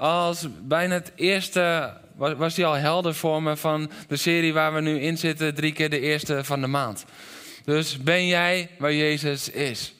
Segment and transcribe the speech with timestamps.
[0.00, 4.74] als bijna het eerste, was, was die al helder voor me van de serie waar
[4.74, 7.04] we nu in zitten, drie keer de eerste van de maand.
[7.64, 9.94] Dus ben jij waar Jezus is?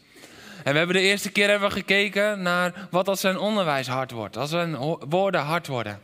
[0.65, 4.11] En we hebben de eerste keer hebben we gekeken naar wat als zijn onderwijs hard
[4.11, 4.77] wordt, als zijn
[5.09, 6.01] woorden hard worden.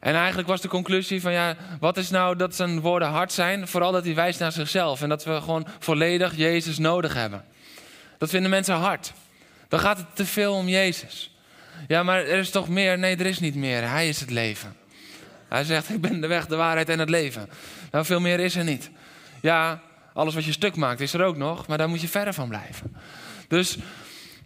[0.00, 3.68] En eigenlijk was de conclusie van ja, wat is nou dat zijn woorden hard zijn?
[3.68, 7.44] Vooral dat hij wijst naar zichzelf en dat we gewoon volledig Jezus nodig hebben.
[8.18, 9.12] Dat vinden mensen hard.
[9.68, 11.32] Dan gaat het te veel om Jezus.
[11.86, 12.98] Ja, maar er is toch meer?
[12.98, 13.90] Nee, er is niet meer.
[13.90, 14.76] Hij is het leven.
[15.48, 17.48] Hij zegt, ik ben de weg, de waarheid en het leven.
[17.90, 18.90] Nou, veel meer is er niet.
[19.40, 19.80] Ja,
[20.14, 22.48] alles wat je stuk maakt is er ook nog, maar daar moet je verder van
[22.48, 22.96] blijven.
[23.48, 23.78] Dus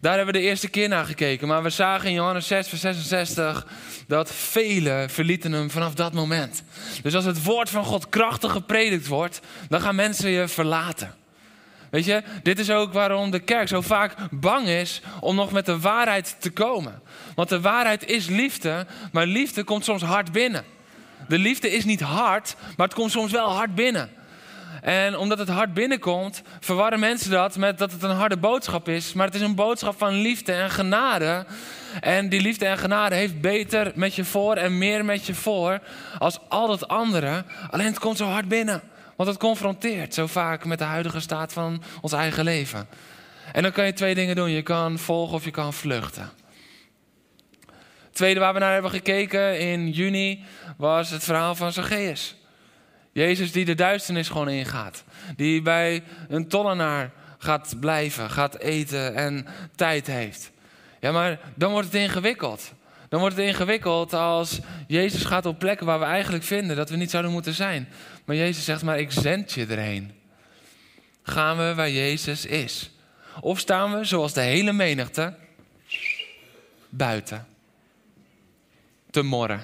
[0.00, 1.48] daar hebben we de eerste keer naar gekeken.
[1.48, 3.66] Maar we zagen in Johannes 6, vers 66
[4.06, 6.62] dat velen verlieten hem vanaf dat moment.
[7.02, 11.14] Dus als het woord van God krachtig gepredikt wordt, dan gaan mensen je verlaten.
[11.92, 15.66] Weet je, dit is ook waarom de kerk zo vaak bang is om nog met
[15.66, 17.00] de waarheid te komen.
[17.34, 20.64] Want de waarheid is liefde, maar liefde komt soms hard binnen.
[21.28, 24.10] De liefde is niet hard, maar het komt soms wel hard binnen.
[24.80, 29.12] En omdat het hard binnenkomt, verwarren mensen dat met dat het een harde boodschap is.
[29.12, 31.46] Maar het is een boodschap van liefde en genade.
[32.00, 35.80] En die liefde en genade heeft beter met je voor en meer met je voor
[36.18, 37.44] als al dat andere.
[37.70, 38.82] Alleen het komt zo hard binnen.
[39.16, 42.88] Want het confronteert zo vaak met de huidige staat van ons eigen leven.
[43.52, 44.50] En dan kan je twee dingen doen.
[44.50, 46.30] Je kan volgen of je kan vluchten.
[48.02, 50.44] Het tweede waar we naar hebben gekeken in juni
[50.76, 52.36] was het verhaal van Zacchaeus.
[53.12, 55.04] Jezus die de duisternis gewoon ingaat.
[55.36, 60.50] Die bij een tollenaar gaat blijven, gaat eten en tijd heeft.
[61.00, 62.72] Ja, maar dan wordt het ingewikkeld.
[63.08, 66.96] Dan wordt het ingewikkeld als Jezus gaat op plekken waar we eigenlijk vinden dat we
[66.96, 67.88] niet zouden moeten zijn.
[68.24, 70.12] Maar Jezus zegt maar, ik zend je erheen.
[71.22, 72.90] Gaan we waar Jezus is?
[73.40, 75.34] Of staan we, zoals de hele menigte,
[76.88, 77.46] buiten?
[79.10, 79.62] Te morren.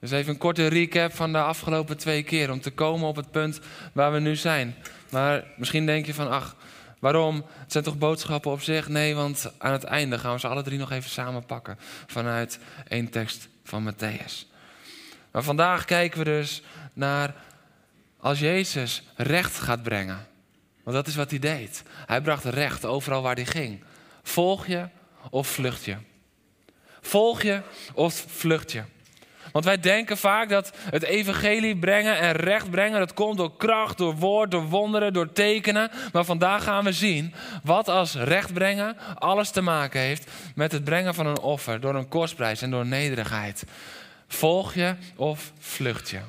[0.00, 3.30] Dus even een korte recap van de afgelopen twee keer om te komen op het
[3.30, 3.60] punt
[3.92, 4.74] waar we nu zijn.
[5.10, 6.56] Maar misschien denk je van, ach,
[6.98, 7.44] waarom?
[7.52, 8.88] Het zijn toch boodschappen op zich?
[8.88, 12.58] Nee, want aan het einde gaan we ze alle drie nog even samen pakken vanuit
[12.88, 14.46] één tekst van Matthäus.
[15.30, 16.62] Maar vandaag kijken we dus
[16.96, 17.34] naar
[18.20, 20.26] als Jezus recht gaat brengen.
[20.82, 21.82] Want dat is wat hij deed.
[22.06, 23.84] Hij bracht recht overal waar hij ging.
[24.22, 24.88] Volg je
[25.30, 25.96] of vlucht je?
[27.00, 27.60] Volg je
[27.94, 28.82] of vlucht je?
[29.52, 33.98] Want wij denken vaak dat het evangelie brengen en recht brengen, dat komt door kracht,
[33.98, 35.90] door woord, door wonderen, door tekenen.
[36.12, 40.84] Maar vandaag gaan we zien wat als recht brengen alles te maken heeft met het
[40.84, 43.64] brengen van een offer, door een kostprijs en door nederigheid.
[44.28, 46.20] Volg je of vlucht je?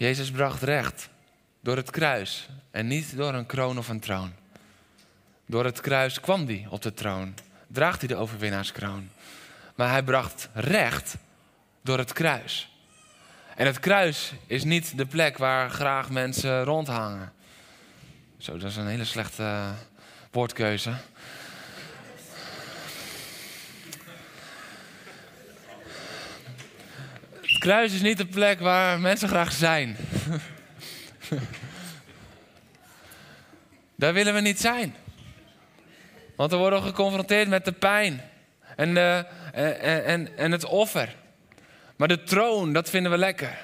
[0.00, 1.08] Jezus bracht recht
[1.60, 4.32] door het kruis en niet door een kroon of een troon.
[5.46, 7.34] Door het kruis kwam hij op de troon
[7.66, 9.10] draagt hij de overwinnaarskroon.
[9.74, 11.16] Maar hij bracht recht
[11.82, 12.70] door het kruis.
[13.56, 17.32] En het kruis is niet de plek waar graag mensen rondhangen.
[18.38, 19.70] Zo, dat is een hele slechte uh,
[20.30, 20.94] woordkeuze.
[27.60, 29.96] Kruis is niet de plek waar mensen graag zijn.
[33.94, 34.94] Daar willen we niet zijn.
[36.36, 38.20] Want we worden geconfronteerd met de pijn
[38.76, 38.96] en,
[39.52, 41.16] en, en, en het offer.
[41.96, 43.58] Maar de troon, dat vinden we lekker.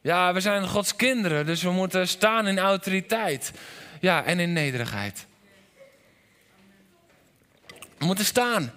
[0.00, 3.52] Ja, we zijn Gods kinderen, dus we moeten staan in autoriteit.
[4.00, 5.26] Ja, en in nederigheid.
[7.98, 8.72] We moeten staan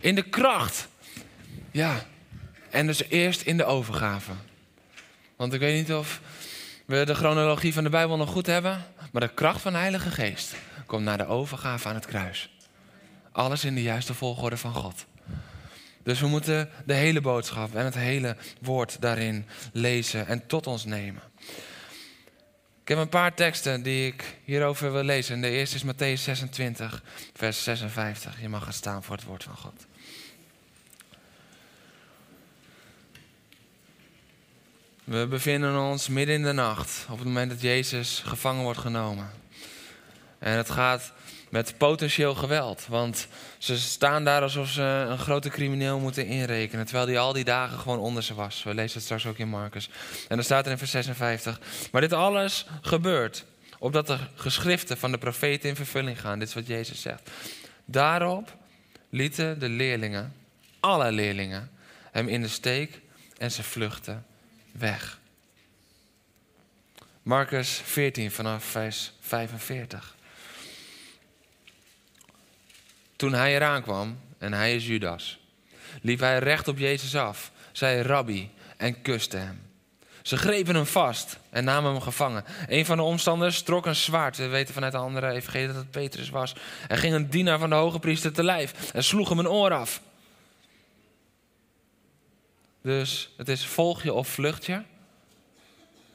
[0.00, 0.88] in de kracht.
[1.70, 2.06] Ja,
[2.72, 4.32] en dus eerst in de overgave.
[5.36, 6.20] Want ik weet niet of
[6.86, 10.10] we de chronologie van de Bijbel nog goed hebben, maar de kracht van de Heilige
[10.10, 10.54] Geest
[10.86, 12.50] komt naar de overgave aan het kruis.
[13.32, 15.06] Alles in de juiste volgorde van God.
[16.02, 20.84] Dus we moeten de hele boodschap en het hele woord daarin lezen en tot ons
[20.84, 21.22] nemen.
[22.82, 25.40] Ik heb een paar teksten die ik hierover wil lezen.
[25.40, 27.02] De eerste is Matthäus 26,
[27.34, 28.40] vers 56.
[28.40, 29.86] Je mag gaan staan voor het woord van God.
[35.04, 39.30] We bevinden ons midden in de nacht, op het moment dat Jezus gevangen wordt genomen.
[40.38, 41.12] En het gaat
[41.50, 42.86] met potentieel geweld.
[42.88, 43.26] Want
[43.58, 46.84] ze staan daar alsof ze een grote crimineel moeten inrekenen.
[46.84, 48.62] Terwijl die al die dagen gewoon onder ze was.
[48.62, 49.90] We lezen het straks ook in Marcus.
[50.28, 51.60] En dan staat er in vers 56.
[51.92, 53.44] Maar dit alles gebeurt
[53.78, 56.38] opdat de geschriften van de profeten in vervulling gaan.
[56.38, 57.30] Dit is wat Jezus zegt.
[57.84, 58.56] Daarop
[59.10, 60.34] lieten de leerlingen,
[60.80, 61.70] alle leerlingen,
[62.10, 63.00] hem in de steek
[63.38, 64.24] en ze vluchten
[64.72, 65.20] weg.
[67.22, 70.16] Marcus 14 vanaf vers 45.
[73.16, 75.38] Toen hij eraan kwam, en hij is Judas,
[76.00, 79.70] liep hij recht op Jezus af, zei rabbi en kuste hem.
[80.22, 82.44] Ze grepen hem vast en namen hem gevangen.
[82.68, 84.36] Een van de omstanders trok een zwaard.
[84.36, 86.54] We weten vanuit de andere evangelie dat het Petrus was.
[86.88, 89.72] En ging een dienaar van de hoge priester te lijf en sloeg hem een oor
[89.72, 90.00] af.
[92.82, 94.82] Dus het is volg je of vlucht je.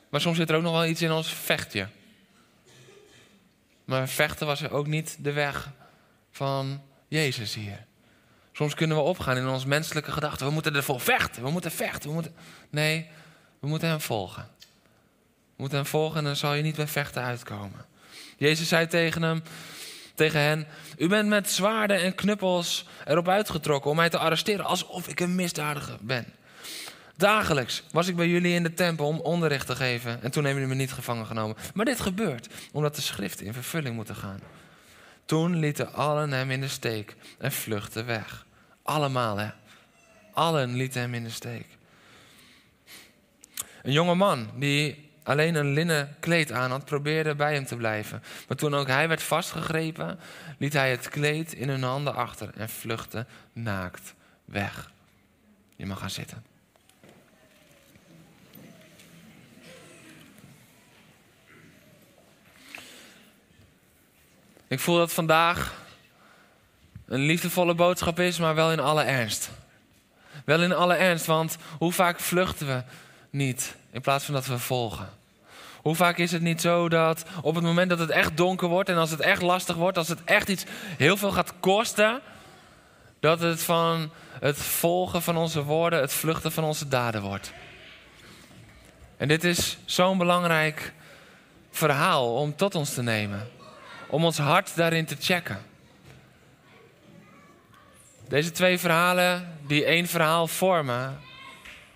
[0.09, 1.85] Maar soms zit er ook nog wel iets in als vecht je.
[3.85, 5.71] Maar vechten was er ook niet de weg
[6.31, 7.85] van Jezus hier.
[8.51, 10.45] Soms kunnen we opgaan in ons menselijke gedachten.
[10.45, 11.43] We moeten ervoor vechten.
[11.43, 12.09] We moeten vechten.
[12.09, 12.35] We moeten...
[12.69, 13.09] Nee,
[13.59, 14.49] we moeten hem volgen.
[15.55, 17.85] We moeten hem volgen en dan zal je niet bij vechten uitkomen.
[18.37, 19.43] Jezus zei tegen hem,
[20.15, 20.67] tegen hen:
[20.97, 25.35] U bent met zwaarden en knuppels erop uitgetrokken om mij te arresteren alsof ik een
[25.35, 26.25] misdadiger ben.
[27.17, 30.61] Dagelijks was ik bij jullie in de tempel om onderricht te geven en toen hebben
[30.61, 31.55] jullie me niet gevangen genomen.
[31.73, 34.39] Maar dit gebeurt omdat de schriften in vervulling moeten gaan.
[35.25, 38.45] Toen lieten allen hem in de steek en vluchtten weg.
[38.83, 39.49] Allemaal, hè?
[40.33, 41.65] Allen lieten hem in de steek.
[43.83, 48.23] Een jonge man die alleen een linnen kleed aan had, probeerde bij hem te blijven.
[48.47, 50.19] Maar toen ook hij werd vastgegrepen,
[50.57, 54.13] liet hij het kleed in hun handen achter en vluchtte naakt
[54.45, 54.91] weg.
[55.75, 56.46] Je mag gaan zitten.
[64.67, 65.73] Ik voel dat vandaag
[67.05, 69.49] een liefdevolle boodschap is, maar wel in alle ernst.
[70.45, 72.83] Wel in alle ernst, want hoe vaak vluchten we
[73.29, 75.09] niet in plaats van dat we volgen?
[75.81, 78.89] Hoe vaak is het niet zo dat op het moment dat het echt donker wordt
[78.89, 80.65] en als het echt lastig wordt, als het echt iets
[80.97, 82.21] heel veel gaat kosten,
[83.19, 87.51] dat het van het volgen van onze woorden, het vluchten van onze daden wordt?
[89.17, 90.93] En dit is zo'n belangrijk
[91.71, 93.47] verhaal om tot ons te nemen
[94.07, 95.59] om ons hart daarin te checken.
[98.27, 101.19] Deze twee verhalen, die één verhaal vormen,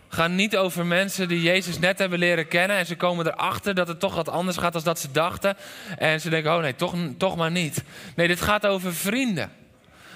[0.10, 2.78] gaan niet over mensen die Jezus net hebben leren kennen.
[2.78, 5.58] En ze komen erachter dat het toch wat anders gaat dan dat ze dachten.
[5.98, 7.84] En ze denken, oh nee, toch, toch maar niet.
[8.16, 9.52] Nee, dit gaat over vrienden.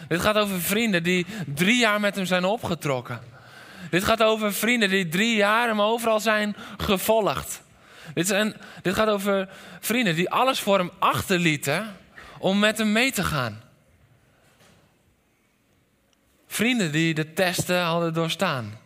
[0.07, 1.25] Dit gaat over vrienden die
[1.55, 3.19] drie jaar met hem zijn opgetrokken.
[3.89, 7.63] Dit gaat over vrienden die drie jaar hem overal zijn gevolgd.
[8.13, 9.49] Dit, dit gaat over
[9.79, 11.95] vrienden die alles voor hem achterlieten
[12.39, 13.61] om met hem mee te gaan.
[16.47, 18.79] Vrienden die de testen hadden doorstaan,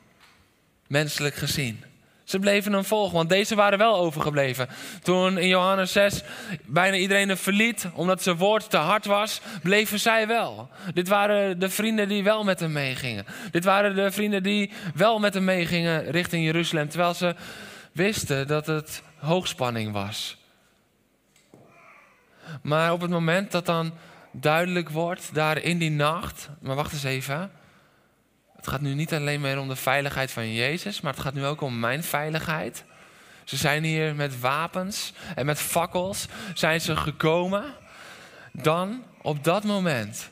[0.88, 1.84] menselijk gezien.
[2.30, 4.68] Ze bleven hem volgen, want deze waren wel overgebleven.
[5.02, 6.22] Toen in Johannes 6
[6.66, 10.70] bijna iedereen hem verliet, omdat zijn woord te hard was, bleven zij wel.
[10.94, 13.26] Dit waren de vrienden die wel met hem meegingen.
[13.52, 17.36] Dit waren de vrienden die wel met hem meegingen richting Jeruzalem, terwijl ze
[18.00, 20.38] wisten dat het hoogspanning was.
[22.62, 23.94] Maar op het moment dat dan
[24.32, 27.52] duidelijk wordt, daar in die nacht, maar wacht eens even.
[28.56, 31.46] Het gaat nu niet alleen meer om de veiligheid van Jezus, maar het gaat nu
[31.46, 32.84] ook om mijn veiligheid.
[33.44, 37.64] Ze zijn hier met wapens en met fakkels zijn ze gekomen.
[38.54, 40.30] Dan, op dat moment,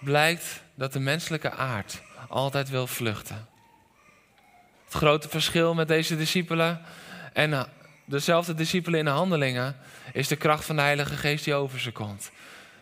[0.00, 3.51] blijkt dat de menselijke aard altijd wil vluchten.
[4.92, 6.80] Het grote verschil met deze discipelen
[7.32, 7.66] en
[8.04, 9.76] dezelfde discipelen in de handelingen
[10.12, 12.30] is de kracht van de Heilige Geest die over ze komt.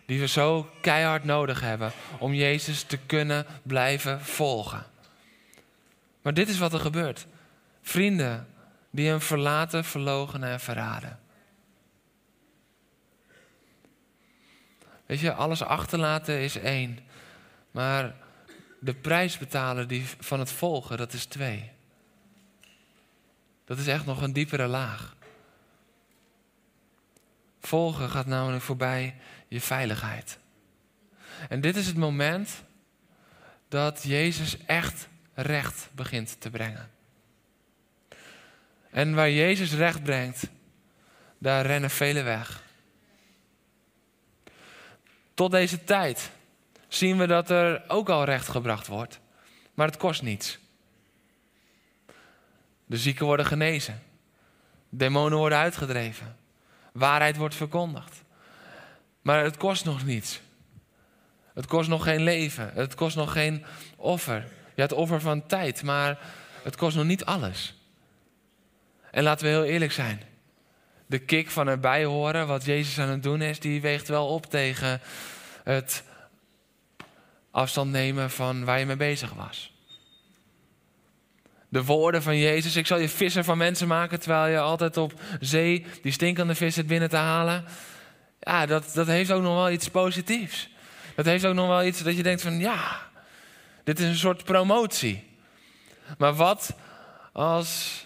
[0.05, 4.85] Die we zo keihard nodig hebben om Jezus te kunnen blijven volgen.
[6.21, 7.27] Maar dit is wat er gebeurt.
[7.81, 8.47] Vrienden
[8.89, 11.19] die hem verlaten, verlogenen en verraden.
[15.05, 16.99] Weet je, alles achterlaten is één.
[17.71, 18.15] Maar
[18.79, 21.79] de prijs betalen die van het volgen, dat is twee.
[23.71, 25.15] Dat is echt nog een diepere laag.
[27.59, 29.15] Volgen gaat namelijk voorbij
[29.47, 30.39] je veiligheid.
[31.49, 32.63] En dit is het moment
[33.67, 36.91] dat Jezus echt recht begint te brengen.
[38.89, 40.49] En waar Jezus recht brengt,
[41.37, 42.63] daar rennen velen weg.
[45.33, 46.31] Tot deze tijd
[46.87, 49.19] zien we dat er ook al recht gebracht wordt,
[49.73, 50.59] maar het kost niets.
[52.91, 54.01] De zieken worden genezen,
[54.89, 56.35] demonen worden uitgedreven.
[56.93, 58.23] Waarheid wordt verkondigd.
[59.21, 60.41] Maar het kost nog niets.
[61.53, 62.71] Het kost nog geen leven.
[62.73, 64.47] Het kost nog geen offer.
[64.75, 66.19] Ja, het offer van tijd, maar
[66.63, 67.75] het kost nog niet alles.
[69.11, 70.21] En laten we heel eerlijk zijn.
[71.05, 74.45] De kick van erbij horen, wat Jezus aan het doen is, die weegt wel op
[74.45, 75.01] tegen
[75.63, 76.03] het
[77.51, 79.70] afstand nemen van waar je mee bezig was.
[81.71, 85.13] De woorden van Jezus, ik zal je visser van mensen maken, terwijl je altijd op
[85.39, 87.65] zee die stinkende vis zit binnen te halen.
[88.39, 90.69] Ja, dat, dat heeft ook nog wel iets positiefs.
[91.15, 93.09] Dat heeft ook nog wel iets dat je denkt van, ja,
[93.83, 95.27] dit is een soort promotie.
[96.17, 96.75] Maar wat
[97.31, 98.05] als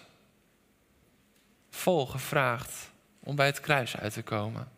[1.70, 4.72] volgen vraagt om bij het kruis uit te komen?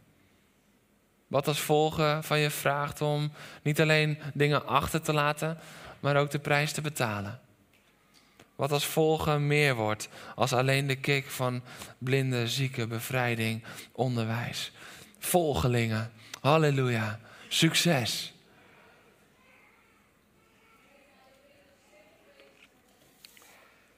[1.27, 5.60] Wat als volgen van je vraagt om niet alleen dingen achter te laten,
[6.00, 7.46] maar ook de prijs te betalen?
[8.58, 11.64] Wat als volgen meer wordt als alleen de kick van
[11.98, 14.72] blinde, zieke, bevrijding, onderwijs.
[15.20, 16.12] Volgelingen,
[16.42, 18.34] halleluja, succes.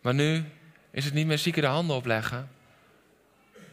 [0.02, 0.46] Maar nu
[0.92, 2.50] is het niet meer zieken de handen opleggen.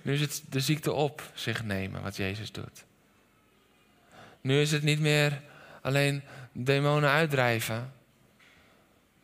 [0.02, 2.84] Nu is het de ziekte op zich nemen, wat Jezus doet.
[4.40, 5.40] Nu is het niet meer
[5.82, 7.92] alleen demonen uitdrijven.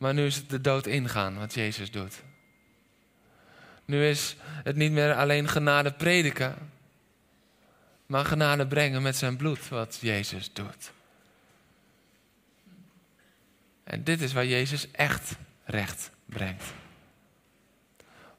[0.03, 2.23] Maar nu is het de dood ingaan, wat Jezus doet.
[3.85, 6.55] Nu is het niet meer alleen genade prediken.
[8.05, 10.91] Maar genade brengen met zijn bloed, wat Jezus doet.
[13.83, 16.63] En dit is waar Jezus echt recht brengt.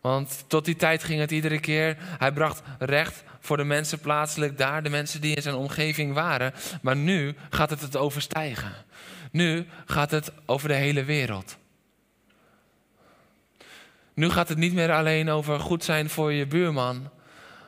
[0.00, 1.96] Want tot die tijd ging het iedere keer.
[1.98, 6.52] Hij bracht recht voor de mensen plaatselijk daar, de mensen die in zijn omgeving waren.
[6.82, 8.72] Maar nu gaat het het overstijgen.
[9.34, 11.56] Nu gaat het over de hele wereld.
[14.14, 17.10] Nu gaat het niet meer alleen over goed zijn voor je buurman,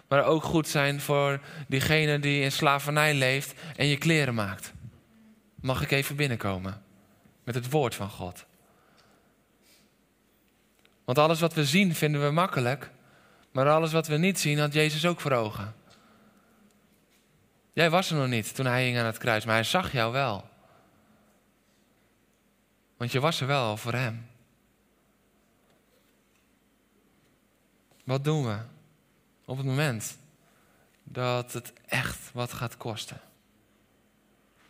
[0.09, 4.73] maar ook goed zijn voor diegene die in slavernij leeft en je kleren maakt.
[5.55, 6.83] Mag ik even binnenkomen
[7.45, 8.45] met het woord van God?
[11.05, 12.91] Want alles wat we zien vinden we makkelijk,
[13.53, 15.75] maar alles wat we niet zien had Jezus ook voor ogen.
[17.73, 20.13] Jij was er nog niet toen hij hing aan het kruis, maar hij zag jou
[20.13, 20.55] wel.
[22.97, 24.27] Want je was er wel voor hem.
[28.05, 28.59] Wat doen we
[29.45, 30.19] op het moment
[31.03, 33.21] dat het echt wat gaat kosten?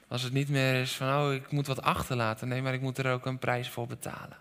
[0.09, 2.49] Als het niet meer is van, oh, ik moet wat achterlaten.
[2.49, 4.37] Nee, maar ik moet er ook een prijs voor betalen.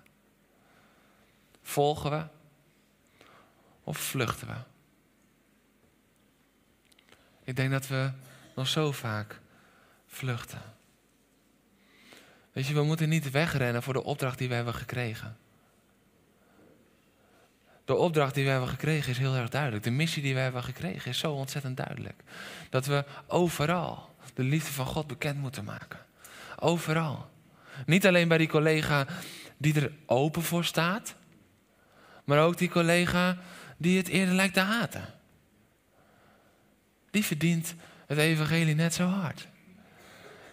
[1.61, 2.25] Volgen we
[3.83, 4.55] of vluchten we?
[7.43, 8.11] Ik denk dat we
[8.55, 9.39] nog zo vaak
[10.07, 10.74] vluchten.
[12.55, 15.37] Weet je, we moeten niet wegrennen voor de opdracht die we hebben gekregen.
[17.85, 19.83] De opdracht die we hebben gekregen is heel erg duidelijk.
[19.83, 22.21] De missie die we hebben gekregen is zo ontzettend duidelijk.
[22.69, 25.99] Dat we overal de liefde van God bekend moeten maken.
[26.59, 27.29] Overal.
[27.85, 29.05] Niet alleen bij die collega
[29.57, 31.15] die er open voor staat,
[32.23, 33.37] maar ook die collega
[33.77, 35.05] die het eerder lijkt te haten.
[37.11, 37.75] Die verdient
[38.07, 39.47] het evangelie net zo hard.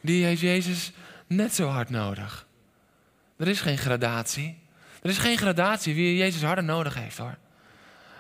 [0.01, 0.93] Die heeft Jezus
[1.35, 2.47] net zo hard nodig.
[3.37, 4.59] Er is geen gradatie.
[5.03, 7.37] Er is geen gradatie wie Jezus harder nodig heeft hoor.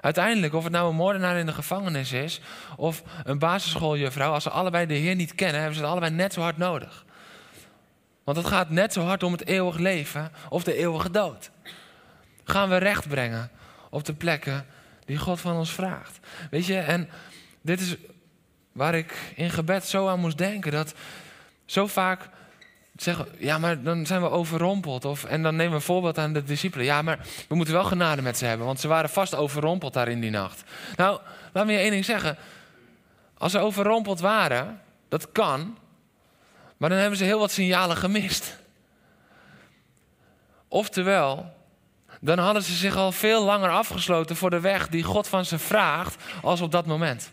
[0.01, 2.41] Uiteindelijk, of het nou een moordenaar in de gevangenis is,
[2.77, 6.33] of een basisschooljuffrouw, als ze allebei de Heer niet kennen, hebben ze het allebei net
[6.33, 7.05] zo hard nodig.
[8.25, 11.51] Want het gaat net zo hard om het eeuwig leven of de eeuwige dood.
[12.45, 13.51] Gaan we recht brengen
[13.91, 14.67] op de plekken
[15.05, 16.19] die God van ons vraagt.
[16.51, 17.09] Weet je, en
[17.61, 17.97] dit is
[18.73, 20.95] waar ik in gebed zo aan moest denken, dat
[21.65, 22.29] zo vaak
[23.03, 25.05] zeggen, ja, maar dan zijn we overrompeld.
[25.05, 26.87] Of, en dan nemen we een voorbeeld aan de discipelen.
[26.87, 27.19] Ja, maar
[27.49, 30.31] we moeten wel genade met ze hebben, want ze waren vast overrompeld daar in die
[30.31, 30.63] nacht.
[30.97, 31.21] Nou,
[31.53, 32.37] laat me je één ding zeggen.
[33.39, 35.79] Als ze overrompeld waren, dat kan,
[36.77, 38.59] maar dan hebben ze heel wat signalen gemist.
[40.69, 41.55] Oftewel,
[42.21, 45.59] dan hadden ze zich al veel langer afgesloten voor de weg die God van ze
[45.59, 47.33] vraagt, als op dat moment.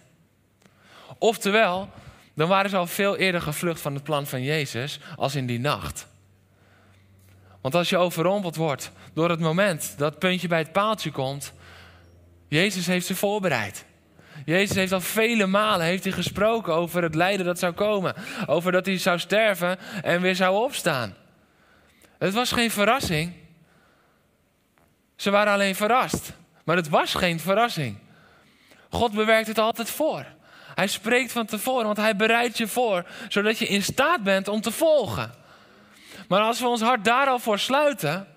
[1.18, 1.90] Oftewel,
[2.36, 5.60] dan waren ze al veel eerder gevlucht van het plan van Jezus als in die
[5.60, 6.08] nacht.
[7.62, 11.54] Want als je overrompeld wordt door het moment dat puntje bij het paaltje komt,
[12.48, 13.86] Jezus heeft ze voorbereid.
[14.46, 18.16] Jezus heeft al vele malen heeft hij gesproken over het lijden dat zou komen.
[18.46, 21.16] Over dat hij zou sterven en weer zou opstaan.
[22.18, 23.34] Het was geen verrassing.
[25.16, 26.34] Ze waren alleen verrast.
[26.64, 27.98] Maar het was geen verrassing.
[28.90, 30.26] God bewerkt het altijd voor.
[30.80, 34.62] Hij spreekt van tevoren, want hij bereidt je voor, zodat je in staat bent om
[34.62, 35.34] te volgen.
[36.28, 38.28] Maar als we ons hart daar al voor sluiten,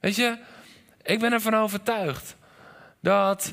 [0.00, 0.38] weet je,
[1.02, 2.36] ik ben ervan overtuigd
[3.00, 3.52] dat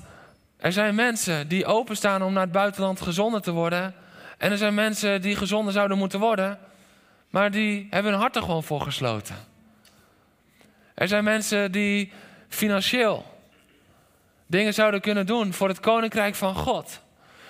[0.57, 3.95] er zijn mensen die openstaan om naar het buitenland gezonden te worden.
[4.37, 6.59] En er zijn mensen die gezonder zouden moeten worden,
[7.29, 9.35] maar die hebben hun hart er gewoon voor gesloten.
[10.93, 12.11] Er zijn mensen die
[12.47, 13.25] financieel
[14.47, 17.05] dingen zouden kunnen doen voor het koninkrijk van God.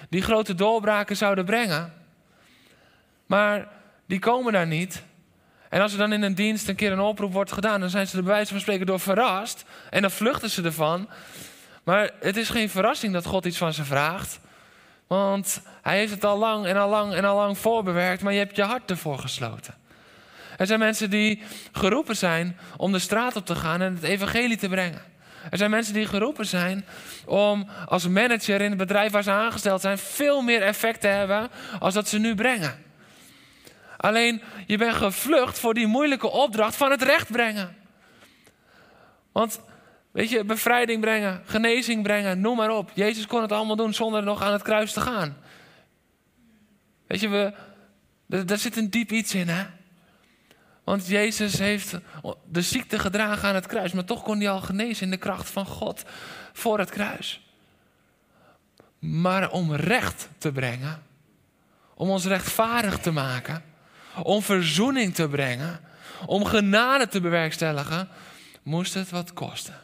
[0.09, 1.93] Die grote doorbraken zouden brengen.
[3.25, 3.67] Maar
[4.05, 5.03] die komen daar niet.
[5.69, 8.07] En als er dan in een dienst een keer een oproep wordt gedaan, dan zijn
[8.07, 9.65] ze er bij wijze van spreken door verrast.
[9.89, 11.09] En dan vluchten ze ervan.
[11.83, 14.39] Maar het is geen verrassing dat God iets van ze vraagt.
[15.07, 18.39] Want hij heeft het al lang en al lang en al lang voorbewerkt, maar je
[18.39, 19.75] hebt je hart ervoor gesloten.
[20.57, 24.57] Er zijn mensen die geroepen zijn om de straat op te gaan en het evangelie
[24.57, 25.01] te brengen.
[25.49, 26.85] Er zijn mensen die geroepen zijn
[27.25, 31.49] om als manager in het bedrijf waar ze aangesteld zijn veel meer effect te hebben
[31.79, 32.83] als dat ze nu brengen.
[33.97, 37.75] Alleen je bent gevlucht voor die moeilijke opdracht van het recht brengen.
[39.31, 39.59] Want
[40.11, 42.91] weet je, bevrijding brengen, genezing brengen, noem maar op.
[42.93, 45.37] Jezus kon het allemaal doen zonder nog aan het kruis te gaan.
[47.07, 47.53] Weet je, we,
[48.45, 49.63] daar zit een diep iets in, hè?
[50.87, 51.97] Want Jezus heeft
[52.45, 55.49] de ziekte gedragen aan het kruis, maar toch kon hij al genezen in de kracht
[55.49, 56.03] van God
[56.53, 57.47] voor het kruis.
[58.99, 61.03] Maar om recht te brengen,
[61.93, 63.63] om ons rechtvaardig te maken,
[64.23, 65.79] om verzoening te brengen,
[66.25, 68.07] om genade te bewerkstelligen,
[68.63, 69.75] moest het wat kosten.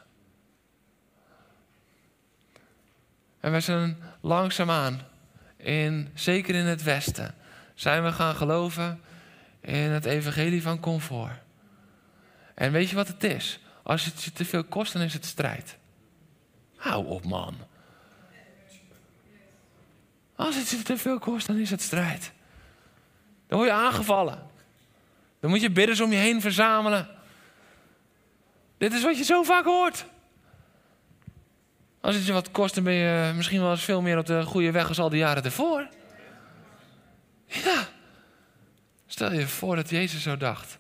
[3.40, 5.02] En we zijn langzaamaan,
[5.58, 7.36] in, zeker in het Westen,
[7.76, 9.02] zijn we gaan geloven
[9.64, 11.32] in het evangelie van comfort.
[12.54, 13.60] En weet je wat het is?
[13.84, 15.78] Als het je te veel kost, dan is het strijd.
[16.76, 17.56] Hou op, man.
[20.36, 22.32] Als het je te veel kost, dan is het strijd.
[23.48, 24.40] Dan word je aangevallen.
[25.40, 27.08] Dan moet je bidders om je heen verzamelen.
[28.78, 30.06] Dit is wat je zo vaak hoort.
[32.02, 34.44] Als het je wat kost, dan ben je misschien wel eens veel meer op de
[34.44, 35.88] goede weg als al die jaren ervoor.
[37.46, 37.88] Ja.
[39.14, 40.78] Stel je voor dat Jezus zo dacht.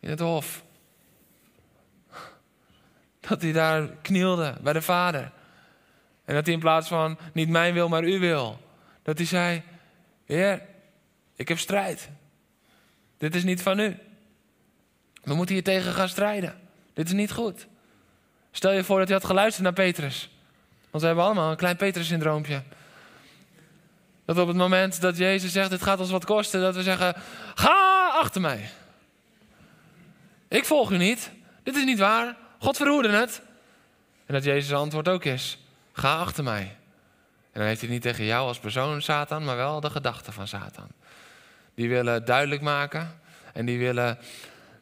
[0.00, 0.62] In het hof.
[3.20, 5.32] Dat hij daar knielde bij de Vader.
[6.24, 8.60] En dat hij in plaats van niet mijn wil, maar uw wil.
[9.02, 9.62] Dat hij zei:
[10.24, 10.62] Heer,
[11.36, 12.08] ik heb strijd.
[13.18, 13.98] Dit is niet van u.
[15.22, 16.60] We moeten hier tegen gaan strijden.
[16.94, 17.66] Dit is niet goed.
[18.50, 20.30] Stel je voor dat hij had geluisterd naar Petrus.
[20.90, 22.62] Want we hebben allemaal een klein Petrus-syndroompje.
[24.30, 27.14] Dat op het moment dat Jezus zegt, dit gaat ons wat kosten, dat we zeggen,
[27.54, 28.70] ga achter mij.
[30.48, 31.30] Ik volg u niet.
[31.62, 32.36] Dit is niet waar.
[32.58, 33.42] God verhoede het.
[34.26, 35.58] En dat Jezus' antwoord ook is,
[35.92, 36.76] ga achter mij.
[37.52, 40.48] En dan heeft hij niet tegen jou als persoon Satan, maar wel de gedachten van
[40.48, 40.88] Satan.
[41.74, 43.20] Die willen duidelijk maken
[43.52, 44.18] en die willen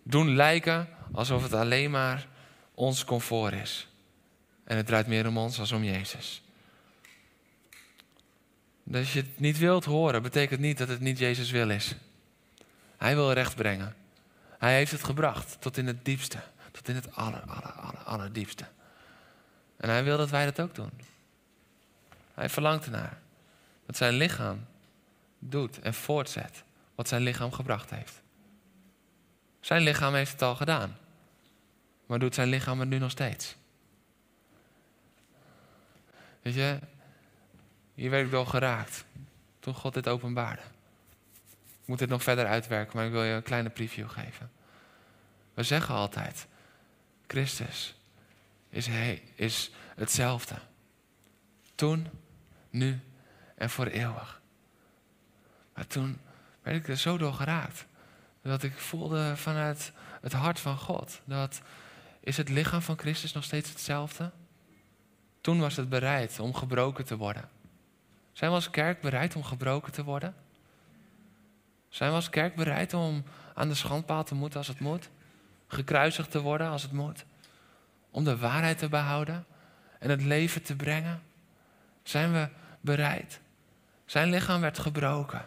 [0.03, 2.27] doen lijken alsof het alleen maar
[2.75, 3.89] ons comfort is.
[4.65, 6.43] En het draait meer om ons als om Jezus.
[8.91, 11.95] Dat als je het niet wilt horen, betekent niet dat het niet Jezus wil is.
[12.97, 13.95] Hij wil recht brengen.
[14.59, 16.39] Hij heeft het gebracht tot in het diepste.
[16.71, 18.65] Tot in het aller, aller, aller, allerdiepste.
[19.77, 20.91] En hij wil dat wij dat ook doen.
[22.35, 23.19] Hij verlangt ernaar.
[23.87, 24.67] Dat zijn lichaam
[25.39, 26.63] doet en voortzet
[26.95, 28.23] wat zijn lichaam gebracht heeft.
[29.61, 30.97] Zijn lichaam heeft het al gedaan.
[32.07, 33.57] Maar doet zijn lichaam het nu nog steeds?
[36.43, 36.79] Weet je,
[37.99, 39.05] hier werd ik door geraakt
[39.59, 40.63] toen God dit openbaarde.
[41.81, 44.51] Ik moet dit nog verder uitwerken, maar ik wil je een kleine preview geven.
[45.55, 46.47] We zeggen altijd,
[47.27, 47.95] Christus
[48.69, 50.55] is, hij, is hetzelfde.
[51.75, 52.09] Toen,
[52.71, 53.01] nu
[53.55, 54.41] en voor eeuwig.
[55.75, 56.19] Maar toen
[56.63, 57.87] werd ik er zo door geraakt.
[58.43, 61.21] Dat ik voelde vanuit het hart van God.
[61.25, 61.61] Dat
[62.21, 64.31] is het lichaam van Christus nog steeds hetzelfde?
[65.41, 67.57] Toen was het bereid om gebroken te worden.
[68.39, 70.35] Zijn we als kerk bereid om gebroken te worden?
[71.89, 73.25] Zijn we als kerk bereid om
[73.55, 75.09] aan de schandpaal te moeten als het moet?
[75.69, 77.25] Gekruisigd te worden als het moet?
[78.11, 79.47] Om de waarheid te behouden
[79.99, 81.23] en het leven te brengen?
[82.03, 82.49] Zijn we
[82.81, 83.41] bereid?
[84.05, 85.47] Zijn lichaam werd gebroken.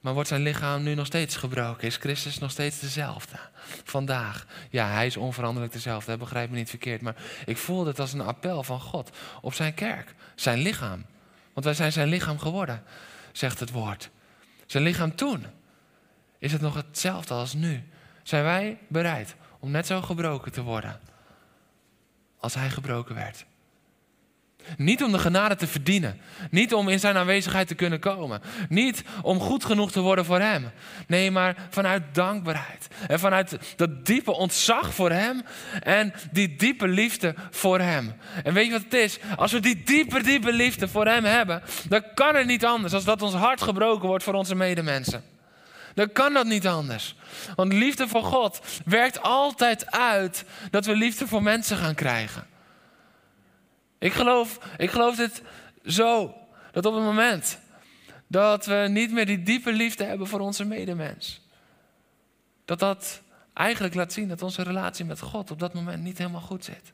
[0.00, 1.86] Maar wordt zijn lichaam nu nog steeds gebroken?
[1.86, 3.36] Is Christus nog steeds dezelfde?
[3.84, 4.46] Vandaag.
[4.70, 6.16] Ja, hij is onveranderlijk dezelfde.
[6.16, 7.00] Begrijp me niet verkeerd.
[7.00, 9.10] Maar ik voel het als een appel van God
[9.40, 10.14] op zijn kerk.
[10.34, 11.04] Zijn lichaam.
[11.52, 12.82] Want wij zijn zijn lichaam geworden,
[13.32, 14.10] zegt het woord.
[14.66, 15.46] Zijn lichaam toen.
[16.38, 17.88] Is het nog hetzelfde als nu?
[18.22, 21.00] Zijn wij bereid om net zo gebroken te worden
[22.38, 23.44] als hij gebroken werd?
[24.76, 26.20] Niet om de genade te verdienen.
[26.50, 28.40] Niet om in zijn aanwezigheid te kunnen komen.
[28.68, 30.70] Niet om goed genoeg te worden voor hem.
[31.06, 32.88] Nee, maar vanuit dankbaarheid.
[33.08, 35.42] En vanuit dat diepe ontzag voor hem.
[35.82, 38.14] En die diepe liefde voor hem.
[38.44, 39.18] En weet je wat het is?
[39.36, 41.62] Als we die diepe, diepe liefde voor hem hebben.
[41.88, 45.24] Dan kan het niet anders als dat ons hart gebroken wordt voor onze medemensen.
[45.94, 47.14] Dan kan dat niet anders.
[47.54, 52.46] Want liefde voor God werkt altijd uit dat we liefde voor mensen gaan krijgen.
[54.00, 55.42] Ik geloof, ik geloof dit
[55.84, 56.34] zo,
[56.72, 57.58] dat op het moment
[58.26, 61.40] dat we niet meer die diepe liefde hebben voor onze medemens,
[62.64, 66.40] dat dat eigenlijk laat zien dat onze relatie met God op dat moment niet helemaal
[66.40, 66.92] goed zit.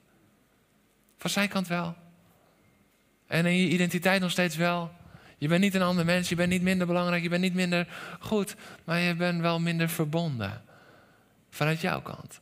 [1.19, 1.95] Van zijn kant wel.
[3.27, 4.91] En in je identiteit nog steeds wel.
[5.39, 8.17] Je bent niet een ander mens, je bent niet minder belangrijk, je bent niet minder
[8.21, 10.63] goed, maar je bent wel minder verbonden.
[11.51, 12.41] Vanuit jouw kant.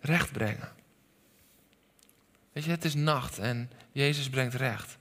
[0.00, 0.82] Recht brengen.
[2.54, 4.96] Weet je, het is nacht en Jezus brengt recht.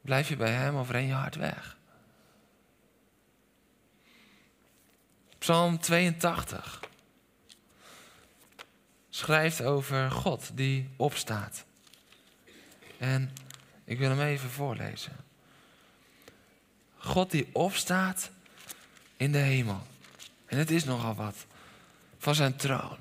[0.00, 1.76] Blijf je bij Hem of ren je hard weg?
[5.38, 6.80] Psalm 82
[9.10, 11.64] schrijft over God die opstaat.
[12.98, 13.32] En
[13.84, 15.16] ik wil hem even voorlezen.
[16.96, 18.30] God die opstaat
[19.16, 19.86] in de hemel.
[20.46, 21.46] En het is nogal wat.
[22.18, 22.96] Van zijn troon.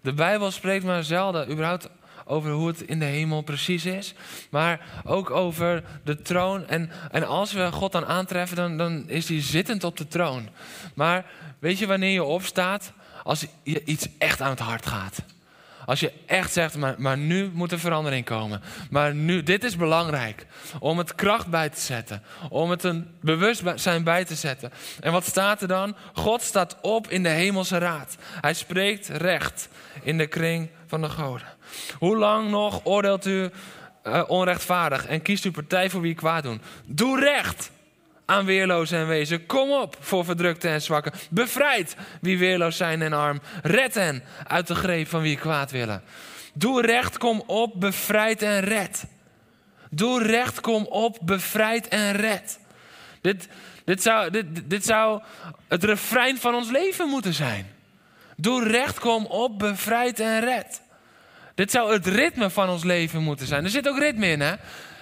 [0.00, 1.88] De Bijbel spreekt maar zelden überhaupt
[2.30, 4.14] over hoe het in de hemel precies is.
[4.50, 6.68] Maar ook over de troon.
[6.68, 10.48] En, en als we God dan aantreffen, dan, dan is hij zittend op de troon.
[10.94, 11.26] Maar
[11.58, 12.92] weet je wanneer je opstaat?
[13.22, 15.22] Als je iets echt aan het hart gaat.
[15.90, 18.62] Als je echt zegt, maar, maar nu moet er verandering komen.
[18.90, 20.46] Maar nu, dit is belangrijk.
[20.78, 22.22] Om het kracht bij te zetten.
[22.48, 24.72] Om het een bewustzijn bij te zetten.
[25.00, 25.96] En wat staat er dan?
[26.12, 28.16] God staat op in de hemelse raad.
[28.40, 29.68] Hij spreekt recht
[30.02, 31.46] in de kring van de goden.
[31.98, 33.50] Hoe lang nog oordeelt u
[34.04, 36.60] uh, onrechtvaardig en kiest u partij voor wie kwaad doen?
[36.84, 37.70] Doe recht
[38.30, 39.46] aan weerlozen en wezen.
[39.46, 41.12] Kom op voor verdrukte en zwakken.
[41.30, 43.40] Bevrijd wie weerloos zijn en arm.
[43.62, 46.02] Red hen uit de greep van wie kwaad willen.
[46.54, 49.04] Doe recht, kom op, bevrijd en red.
[49.90, 52.58] Doe recht, kom op, bevrijd en red.
[53.20, 53.48] Dit,
[53.84, 55.22] dit, zou, dit, dit zou
[55.68, 57.70] het refrein van ons leven moeten zijn.
[58.36, 60.82] Doe recht, kom op, bevrijd en red.
[61.60, 63.64] Dit zou het ritme van ons leven moeten zijn.
[63.64, 64.54] Er zit ook ritme in, hè?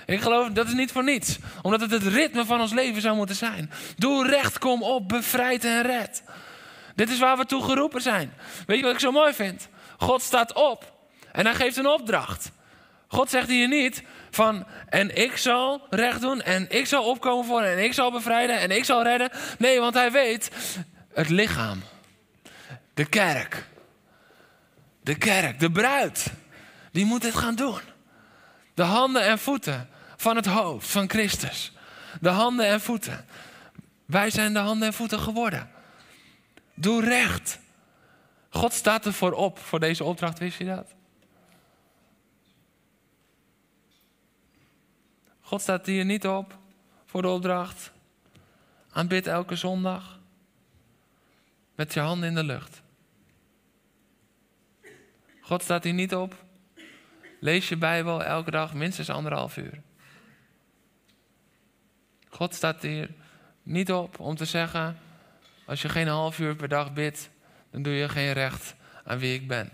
[0.07, 1.38] Ik geloof dat is niet voor niets.
[1.62, 3.71] Omdat het het ritme van ons leven zou moeten zijn.
[3.97, 6.23] Doe recht, kom op, bevrijd en red.
[6.94, 8.33] Dit is waar we toe geroepen zijn.
[8.66, 9.68] Weet je wat ik zo mooi vind?
[9.99, 10.92] God staat op
[11.33, 12.51] en hij geeft een opdracht.
[13.09, 17.62] God zegt hier niet van en ik zal recht doen en ik zal opkomen voor
[17.62, 19.31] en ik zal bevrijden en ik zal redden.
[19.59, 20.51] Nee, want hij weet
[21.14, 21.83] het lichaam,
[22.94, 23.64] de kerk,
[25.03, 26.33] de kerk, de bruid,
[26.92, 27.81] die moet dit gaan doen.
[28.74, 31.72] De handen en voeten van het hoofd van Christus.
[32.20, 33.27] De handen en voeten.
[34.07, 35.70] Wij zijn de handen en voeten geworden.
[36.74, 37.59] Doe recht.
[38.48, 40.94] God staat ervoor op voor deze opdracht, wist je dat?
[45.40, 46.59] God staat hier niet op
[47.07, 47.92] voor de opdracht.
[48.90, 50.18] Aanbid elke zondag.
[51.74, 52.83] Met je handen in de lucht.
[55.40, 56.46] God staat hier niet op.
[57.38, 59.83] Lees je Bijbel elke dag minstens anderhalf uur.
[62.29, 63.14] God staat hier
[63.62, 64.98] niet op om te zeggen:
[65.64, 67.31] als je geen half uur per dag bidt,
[67.70, 68.74] dan doe je geen recht
[69.05, 69.70] aan wie ik ben.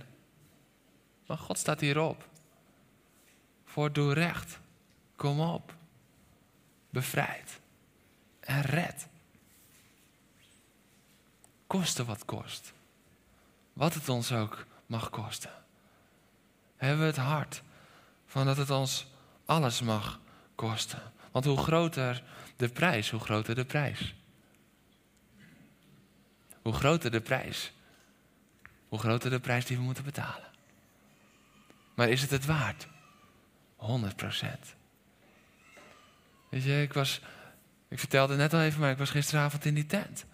[1.27, 2.29] Maar God staat hierop.
[3.65, 4.59] Voor doe recht.
[5.17, 5.75] Kom op.
[6.91, 7.61] Bevrijd.
[8.41, 9.09] En red.
[11.67, 12.73] Koste wat kost.
[13.73, 15.64] Wat het ons ook mag kosten.
[16.85, 17.63] Hebben we het hart
[18.27, 19.07] van dat het ons
[19.45, 20.21] alles mag
[20.55, 21.03] kosten.
[21.31, 22.23] Want hoe groter
[22.57, 24.15] de prijs, hoe groter de prijs.
[26.63, 27.73] Hoe groter de prijs,
[28.89, 30.51] hoe groter de prijs die we moeten betalen.
[31.95, 32.87] Maar is het het waard?
[33.77, 34.75] 100 procent.
[36.49, 37.21] Weet je, ik was,
[37.89, 40.25] ik vertelde net al even, maar ik was gisteravond in die tent.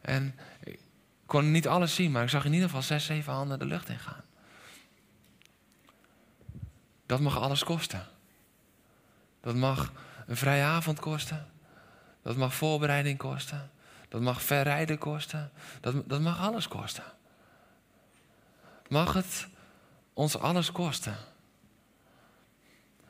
[0.00, 0.78] En ik
[1.26, 3.88] kon niet alles zien, maar ik zag in ieder geval zes, zeven handen de lucht
[3.88, 4.26] in gaan.
[7.08, 8.06] Dat mag alles kosten.
[9.40, 9.92] Dat mag
[10.26, 11.46] een vrije avond kosten.
[12.22, 13.70] Dat mag voorbereiding kosten.
[14.08, 15.50] Dat mag verrijden kosten.
[15.80, 17.04] Dat, dat mag alles kosten.
[18.88, 19.48] Mag het
[20.12, 21.16] ons alles kosten?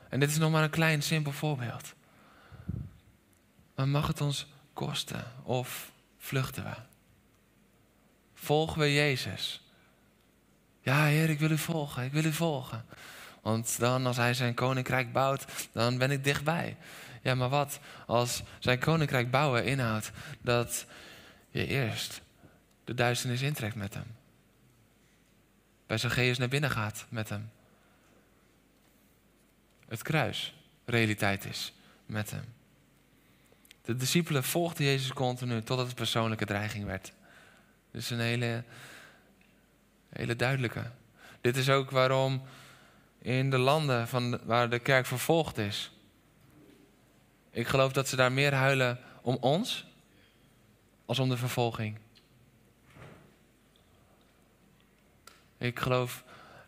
[0.09, 1.93] En dit is nog maar een klein, simpel voorbeeld.
[3.75, 6.75] Maar mag het ons kosten of vluchten we?
[8.33, 9.61] Volgen we Jezus?
[10.81, 12.85] Ja, Heer, ik wil u volgen, ik wil u volgen.
[13.41, 16.77] Want dan, als hij zijn koninkrijk bouwt, dan ben ik dichtbij.
[17.21, 20.85] Ja, maar wat als zijn koninkrijk bouwen inhoudt dat
[21.49, 22.21] je eerst
[22.83, 24.15] de duisternis intrekt met hem?
[25.87, 27.49] Bij Zacchaeus naar binnen gaat met hem.
[29.87, 30.53] Het kruis
[30.85, 31.73] realiteit is
[32.05, 32.43] met hem.
[33.81, 37.11] De discipelen volgden Jezus continu totdat het persoonlijke dreiging werd.
[37.91, 38.63] Dus een hele,
[40.09, 40.91] hele duidelijke.
[41.41, 42.41] Dit is ook waarom
[43.21, 45.91] in de landen van waar de kerk vervolgd is.
[47.51, 49.87] Ik geloof dat ze daar meer huilen om ons
[51.05, 51.97] als om de vervolging.
[55.57, 56.23] Ik geloof,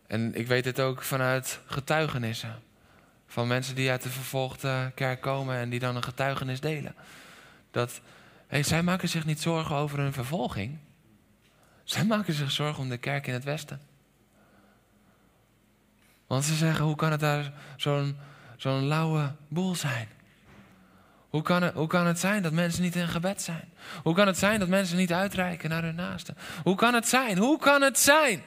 [0.07, 2.61] en ik weet het ook vanuit getuigenissen.
[3.27, 6.95] Van mensen die uit de vervolgde kerk komen en die dan een getuigenis delen.
[7.71, 8.01] Dat,
[8.47, 10.77] hey, zij maken zich niet zorgen over hun vervolging.
[11.83, 13.90] Zij maken zich zorgen om de kerk in het Westen.
[16.32, 18.17] Want ze zeggen, hoe kan het daar zo'n
[18.58, 20.08] zo'n lauwe boel zijn?
[21.30, 23.74] Hoe kan, het, hoe kan het zijn dat mensen niet in gebed zijn?
[24.04, 26.38] Hoe kan het zijn dat mensen niet uitreiken naar hun naasten?
[26.63, 27.38] Hoe kan het zijn?
[27.38, 28.44] Hoe kan het zijn?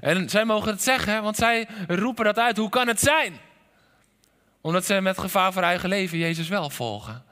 [0.00, 2.56] En zij mogen het zeggen, want zij roepen dat uit.
[2.56, 3.36] Hoe kan het zijn?
[4.60, 7.24] Omdat ze met gevaar voor eigen leven Jezus wel volgen.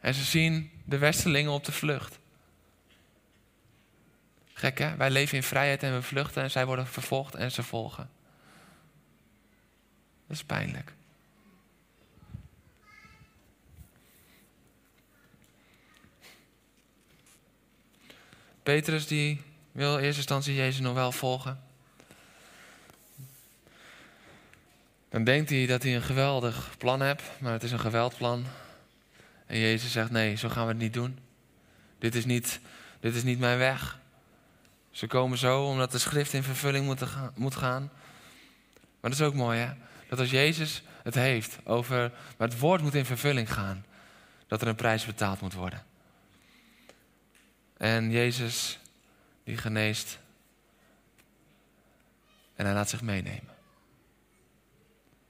[0.00, 2.17] En ze zien de westerlingen op de vlucht.
[4.58, 4.96] Gek hè?
[4.96, 8.10] Wij leven in vrijheid en we vluchten en zij worden vervolgd en ze volgen.
[10.26, 10.92] Dat is pijnlijk.
[18.62, 19.42] Petrus die
[19.72, 21.62] wil in eerste instantie Jezus nog wel volgen.
[25.08, 28.44] Dan denkt hij dat hij een geweldig plan hebt, maar het is een geweldplan.
[29.46, 31.18] En Jezus zegt: Nee, zo gaan we het niet doen.
[31.98, 32.60] Dit is niet,
[33.00, 33.98] dit is niet mijn weg.
[34.98, 36.86] Ze komen zo omdat de schrift in vervulling
[37.34, 37.90] moet, gaan.
[39.00, 39.72] Maar dat is ook mooi, hè?
[40.08, 42.12] Dat als Jezus het heeft over.
[42.36, 43.84] Maar het woord moet in vervulling gaan.
[44.46, 45.84] Dat er een prijs betaald moet worden.
[47.76, 48.78] En Jezus,
[49.44, 50.18] die geneest.
[52.54, 53.54] En hij laat zich meenemen.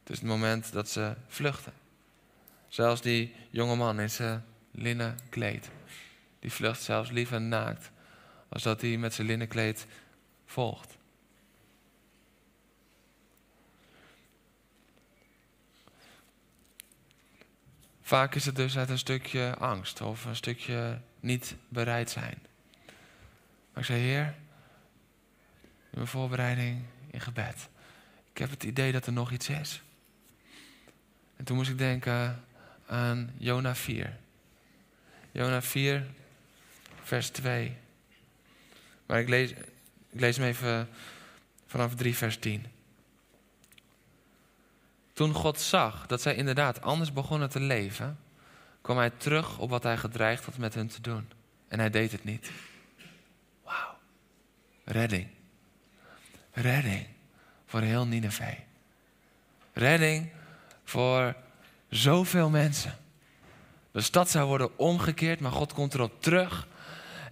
[0.00, 1.72] Het is het moment dat ze vluchten.
[2.68, 5.70] Zelfs die jonge man in zijn linnen kleed.
[6.38, 7.90] Die vlucht zelfs liever naakt.
[8.48, 9.86] Als dat hij met zijn linnenkleed
[10.46, 10.96] volgt.
[18.02, 22.38] Vaak is het dus uit een stukje angst of een stukje niet bereid zijn.
[23.72, 24.34] Maar ik zei, Heer,
[25.90, 27.68] in mijn voorbereiding in gebed.
[28.32, 29.82] Ik heb het idee dat er nog iets is.
[31.36, 32.44] En toen moest ik denken
[32.86, 34.16] aan Jona 4.
[35.32, 36.06] Jona 4,
[37.02, 37.76] vers 2.
[39.08, 39.50] Maar ik lees,
[40.10, 40.88] ik hem even
[41.66, 42.66] vanaf 3, vers 10.
[45.12, 48.18] Toen God zag dat zij inderdaad anders begonnen te leven,
[48.80, 51.28] kwam hij terug op wat hij gedreigd had met hun te doen.
[51.68, 52.50] En hij deed het niet.
[53.64, 53.98] Wauw.
[54.84, 55.28] Redding.
[56.52, 57.06] Redding
[57.66, 58.58] voor heel Nineveh.
[59.72, 60.30] Redding
[60.84, 61.34] voor
[61.88, 62.98] zoveel mensen.
[63.90, 66.66] De stad zou worden omgekeerd, maar God komt erop terug.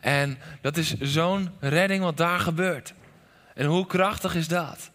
[0.06, 2.94] En dat is zo'n redding wat daar gebeurt.
[3.54, 4.90] En hoe krachtig is dat?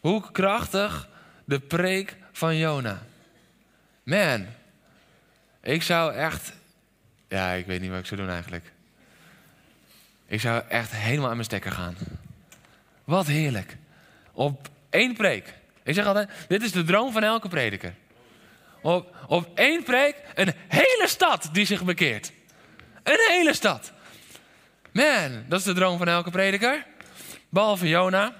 [0.00, 1.08] Hoe krachtig
[1.44, 3.02] de preek van Jona.
[4.02, 4.46] Man,
[5.62, 6.52] ik zou echt.
[7.28, 8.72] Ja, ik weet niet wat ik zou doen eigenlijk.
[10.26, 11.96] Ik zou echt helemaal aan mijn stekker gaan.
[13.04, 13.76] Wat heerlijk.
[14.32, 15.54] Op één preek.
[15.82, 17.94] Ik zeg altijd: dit is de droom van elke prediker.
[18.82, 22.32] Op, één preek een hele stad die zich bekeert.
[23.02, 23.92] Een hele stad.
[24.92, 26.86] Man, dat is de droom van elke prediker.
[27.48, 28.34] Behalve Jona.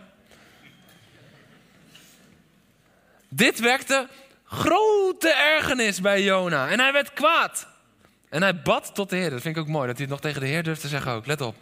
[3.29, 4.09] Dit wekte
[4.45, 6.69] grote ergernis bij Jona.
[6.69, 7.67] En hij werd kwaad.
[8.31, 9.31] En hij bad tot de Heer.
[9.31, 11.13] Dat vind ik ook mooi, dat hij het nog tegen de Heer durft te zeggen
[11.13, 11.27] ook.
[11.27, 11.57] Let op.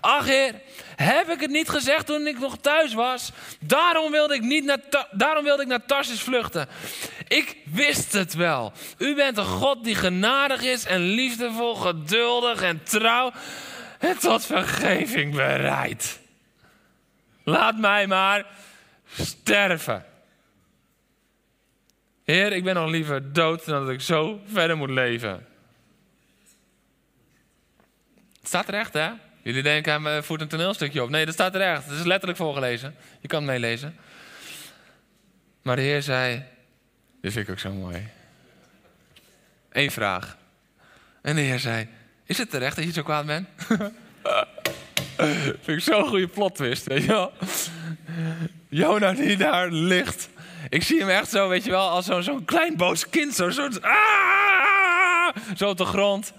[0.00, 0.54] Ach Heer,
[0.96, 3.32] heb ik het niet gezegd toen ik nog thuis was?
[3.60, 6.68] Daarom wilde ik, niet naar, daarom wilde ik naar Tarsus vluchten.
[7.28, 8.72] Ik wist het wel.
[8.98, 13.32] U bent een God die genadig is en liefdevol, geduldig en trouw.
[13.98, 16.20] En tot vergeving bereid.
[17.44, 18.46] Laat mij maar
[19.06, 20.04] sterven.
[22.24, 25.46] Heer, ik ben nog liever dood dan dat ik zo verder moet leven.
[28.42, 29.10] Het staat er echt, hè?
[29.42, 31.10] Jullie denken, me voert een toneelstukje op.
[31.10, 31.84] Nee, dat staat er echt.
[31.84, 32.94] Het is letterlijk voorgelezen.
[33.20, 33.96] Je kan het meelezen.
[35.62, 36.42] Maar de Heer zei,
[37.20, 38.08] dit vind ik ook zo mooi.
[39.70, 40.36] Eén vraag.
[41.22, 41.88] En de Heer zei,
[42.24, 43.48] is het terecht dat je zo kwaad bent?
[45.62, 47.32] Vind ik zo'n goede plot twist, weet je wel.
[48.68, 50.28] Jona die daar ligt.
[50.68, 53.34] Ik zie hem echt zo, weet je wel, als zo'n zo'n klein boos kind.
[53.34, 55.36] Zo, zo, ah!
[55.56, 56.32] zo op de grond.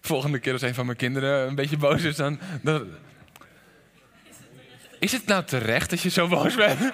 [0.00, 2.40] Volgende keer als een van mijn kinderen een beetje boos is, dan...
[2.62, 2.88] dan...
[4.98, 6.92] Is het nou terecht dat je zo boos bent?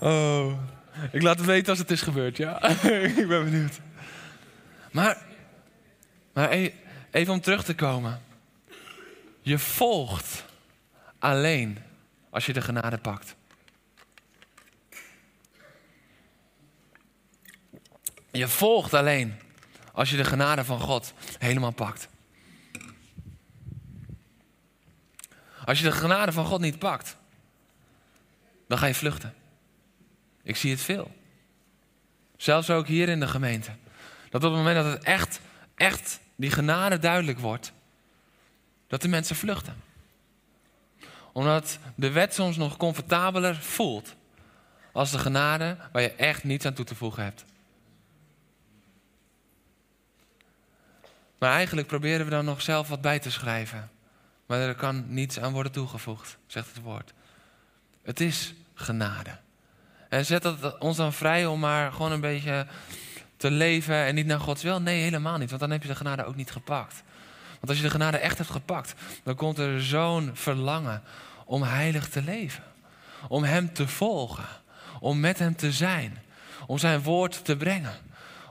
[0.00, 0.52] Oh.
[1.12, 2.62] Ik laat het weten als het is gebeurd, ja.
[3.20, 3.80] ik ben benieuwd.
[4.90, 5.18] Maar,
[6.32, 6.72] maar e-
[7.10, 8.20] even om terug te komen.
[9.40, 10.44] Je volgt
[11.18, 11.78] alleen
[12.30, 13.36] als je de genade pakt.
[18.30, 19.40] Je volgt alleen
[19.92, 22.08] als je de genade van God helemaal pakt.
[25.64, 27.16] Als je de genade van God niet pakt,
[28.68, 29.34] dan ga je vluchten.
[30.42, 31.16] Ik zie het veel.
[32.36, 33.70] Zelfs ook hier in de gemeente.
[34.30, 35.40] Dat op het moment dat het echt,
[35.74, 37.72] echt die genade duidelijk wordt,
[38.86, 39.82] dat de mensen vluchten.
[41.32, 44.14] Omdat de wet soms nog comfortabeler voelt
[44.92, 47.44] als de genade waar je echt niets aan toe te voegen hebt.
[51.40, 53.90] Maar eigenlijk proberen we dan nog zelf wat bij te schrijven.
[54.46, 57.12] Maar er kan niets aan worden toegevoegd, zegt het woord.
[58.02, 59.30] Het is genade.
[60.08, 62.66] En zet dat ons dan vrij om maar gewoon een beetje
[63.36, 64.80] te leven en niet naar Gods wil?
[64.80, 65.48] Nee, helemaal niet.
[65.48, 67.02] Want dan heb je de genade ook niet gepakt.
[67.50, 71.02] Want als je de genade echt hebt gepakt, dan komt er zo'n verlangen
[71.44, 72.64] om heilig te leven.
[73.28, 74.48] Om Hem te volgen.
[75.00, 76.18] Om met Hem te zijn.
[76.66, 77.94] Om Zijn woord te brengen.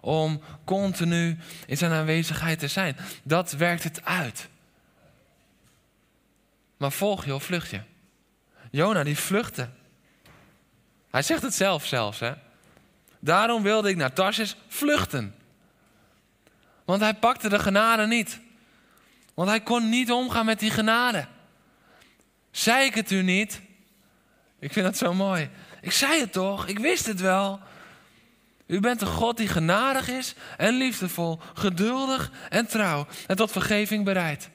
[0.01, 2.97] Om continu in Zijn aanwezigheid te zijn.
[3.23, 4.47] Dat werkt het uit.
[6.77, 7.81] Maar volg je of vlucht je?
[8.71, 9.69] Jona die vluchtte.
[11.11, 12.19] Hij zegt het zelf zelfs.
[12.19, 12.33] Hè?
[13.19, 15.35] Daarom wilde ik naar Tarsus vluchten.
[16.85, 18.39] Want hij pakte de genade niet.
[19.33, 21.27] Want hij kon niet omgaan met die genade.
[22.51, 23.61] Zei ik het u niet?
[24.59, 25.49] Ik vind dat zo mooi.
[25.81, 26.67] Ik zei het toch?
[26.67, 27.59] Ik wist het wel.
[28.69, 34.05] U bent een God die genadig is en liefdevol, geduldig en trouw en tot vergeving
[34.05, 34.49] bereid.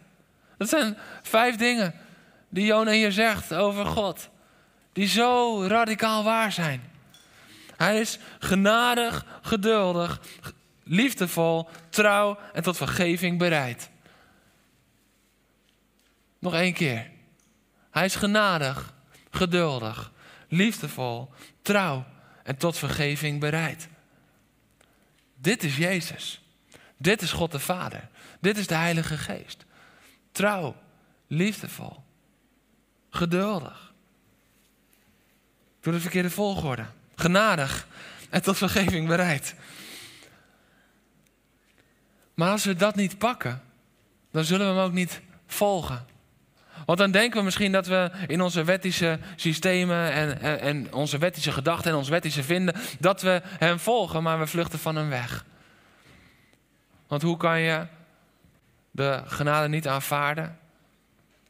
[0.59, 1.94] Dat zijn vijf dingen
[2.48, 4.29] die Jona hier zegt over God
[4.92, 6.83] die zo radicaal waar zijn.
[7.77, 10.20] Hij is genadig, geduldig,
[10.85, 13.90] liefdevol, trouw en tot vergeving bereid.
[16.38, 17.11] Nog één keer.
[17.90, 18.94] Hij is genadig,
[19.31, 20.12] geduldig,
[20.48, 21.31] liefdevol,
[21.62, 22.05] trouw
[22.42, 23.88] en tot vergeving bereid.
[25.35, 26.42] Dit is Jezus.
[26.97, 28.09] Dit is God de Vader.
[28.40, 29.64] Dit is de Heilige Geest.
[30.33, 30.77] Trouw,
[31.27, 32.05] liefdevol,
[33.11, 33.92] geduldig,
[35.81, 36.87] door de verkeerde volgorde.
[37.14, 37.87] Genadig
[38.31, 39.55] en tot vergeving bereid.
[42.35, 43.62] Maar als we dat niet pakken,
[44.31, 46.07] dan zullen we hem ook niet volgen.
[46.85, 51.18] Want dan denken we misschien dat we in onze wettische systemen en, en, en, onze
[51.18, 55.09] wettische gedachten en ons wettische vinden, dat we hem volgen, maar we vluchten van hem
[55.09, 55.44] weg.
[57.07, 57.87] Want hoe kan je
[58.90, 60.59] de genade niet aanvaarden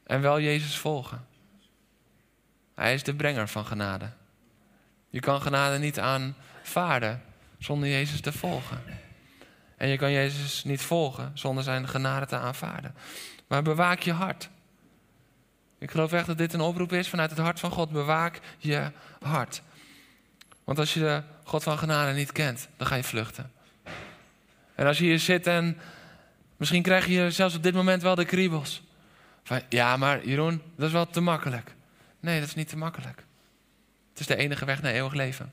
[0.06, 1.26] en wel Jezus volgen?
[2.74, 4.10] Hij is de brenger van genade.
[5.10, 7.22] Je kan genade niet aanvaarden
[7.58, 8.82] zonder Jezus te volgen.
[9.76, 12.94] En je kan Jezus niet volgen zonder zijn genade te aanvaarden.
[13.46, 14.48] Maar bewaak je hart.
[15.84, 17.90] Ik geloof echt dat dit een oproep is vanuit het hart van God.
[17.90, 19.62] Bewaak je hart.
[20.64, 23.52] Want als je de God van genade niet kent, dan ga je vluchten.
[24.74, 25.78] En als je hier zit en
[26.56, 28.82] misschien krijg je zelfs op dit moment wel de kriebels.
[29.42, 31.74] Van, ja, maar Jeroen, dat is wel te makkelijk.
[32.20, 33.24] Nee, dat is niet te makkelijk.
[34.10, 35.52] Het is de enige weg naar eeuwig leven.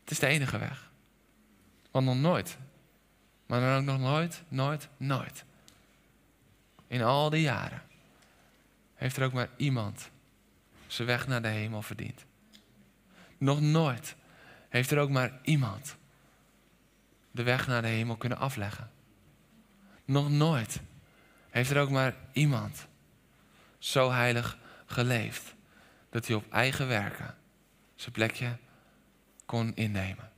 [0.00, 0.90] Het is de enige weg.
[1.90, 2.56] Want nog nooit,
[3.46, 5.46] maar dan ook nog nooit, nooit, nooit.
[6.88, 7.82] In al die jaren
[8.94, 10.10] heeft er ook maar iemand
[10.86, 12.24] zijn weg naar de hemel verdiend.
[13.38, 14.16] Nog nooit
[14.68, 15.96] heeft er ook maar iemand
[17.30, 18.90] de weg naar de hemel kunnen afleggen.
[20.04, 20.80] Nog nooit
[21.50, 22.86] heeft er ook maar iemand
[23.78, 25.54] zo heilig geleefd.
[26.10, 27.36] Dat hij op eigen werken
[27.94, 28.56] zijn plekje
[29.46, 30.32] kon innemen.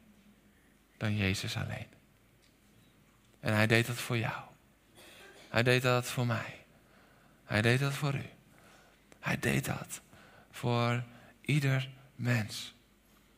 [0.97, 1.87] Dan Jezus alleen.
[3.41, 4.50] En hij deed dat voor jou.
[5.51, 6.65] Hij deed dat voor mij.
[7.45, 8.25] Hij deed dat voor u.
[9.21, 10.01] Hij deed dat
[10.51, 11.03] voor
[11.41, 12.75] ieder mens.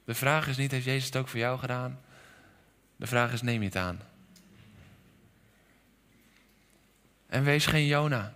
[0.05, 2.01] De vraag is niet, heeft Jezus het ook voor jou gedaan?
[2.97, 4.01] De vraag is, neem je het aan?
[7.27, 8.33] En wees geen Jona.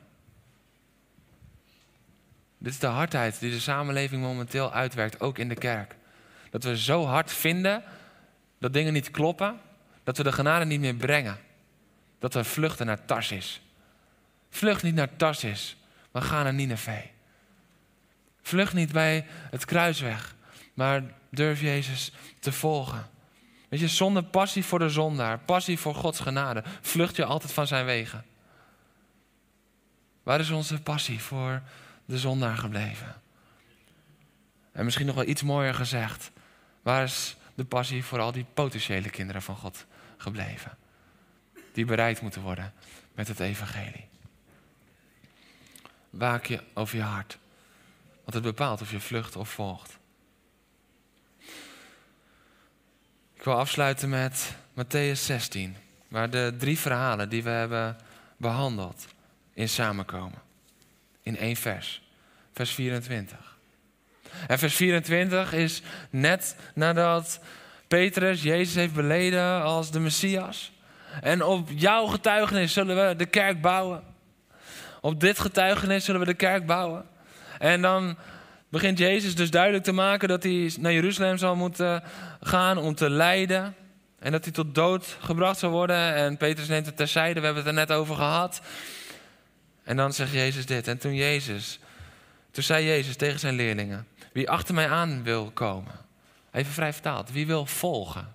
[2.59, 5.97] Dit is de hardheid die de samenleving momenteel uitwerkt, ook in de kerk.
[6.51, 7.83] Dat we zo hard vinden
[8.59, 9.61] dat dingen niet kloppen,
[10.05, 11.39] dat we de genade niet meer brengen.
[12.19, 13.61] Dat we vluchten naar Tarsis.
[14.57, 15.77] Vlucht niet naar Tarsis,
[16.13, 17.05] maar ga naar Nineveh.
[18.43, 20.35] Vlucht niet bij het kruis weg,
[20.75, 23.11] maar durf Jezus te volgen.
[23.69, 27.67] Weet je, zonder passie voor de zondaar, passie voor Gods genade, vlucht je altijd van
[27.67, 28.25] zijn wegen.
[30.23, 31.63] Waar is onze passie voor
[32.05, 33.15] de zondaar gebleven?
[34.73, 36.31] En misschien nog wel iets mooier gezegd,
[36.83, 39.87] waar is de passie voor al die potentiële kinderen van God
[40.17, 40.79] gebleven?
[41.73, 42.73] Die bereid moeten worden
[43.15, 44.15] met het evangelie.
[46.11, 47.39] Waak je over je hart,
[48.23, 49.99] want het bepaalt of je vlucht of volgt.
[53.35, 55.77] Ik wil afsluiten met Matthäus 16,
[56.09, 57.97] waar de drie verhalen die we hebben
[58.37, 59.07] behandeld
[59.55, 60.43] in samenkomen.
[61.23, 62.03] In één vers,
[62.53, 63.57] vers 24.
[64.47, 67.41] En vers 24 is net nadat
[67.89, 70.73] Petrus Jezus heeft beleden als de Messias.
[71.21, 74.03] En op jouw getuigenis zullen we de kerk bouwen.
[75.01, 77.05] Op dit getuigenis zullen we de kerk bouwen.
[77.59, 78.17] En dan
[78.69, 82.03] begint Jezus dus duidelijk te maken dat hij naar Jeruzalem zal moeten
[82.41, 83.75] gaan om te lijden.
[84.19, 86.15] En dat hij tot dood gebracht zal worden.
[86.15, 88.61] En Petrus neemt het terzijde, we hebben het er net over gehad.
[89.85, 90.89] En dan zegt Jezus dit.
[90.89, 91.79] En toen Jezus,
[92.51, 95.93] toen zei Jezus tegen zijn leerlingen: Wie achter mij aan wil komen,
[96.53, 98.35] even vrij vertaald, wie wil volgen,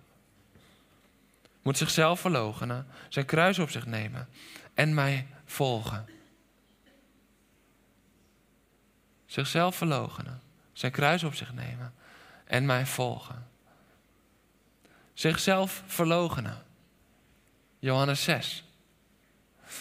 [1.62, 4.28] moet zichzelf verloochenen, zijn kruis op zich nemen
[4.74, 6.05] en mij volgen.
[9.32, 10.41] Zichzelf verloochenen,
[10.73, 11.93] zijn kruis op zich nemen
[12.45, 13.47] en mij volgen.
[15.13, 16.63] Zichzelf verloochenen.
[17.79, 18.63] Johannes 6.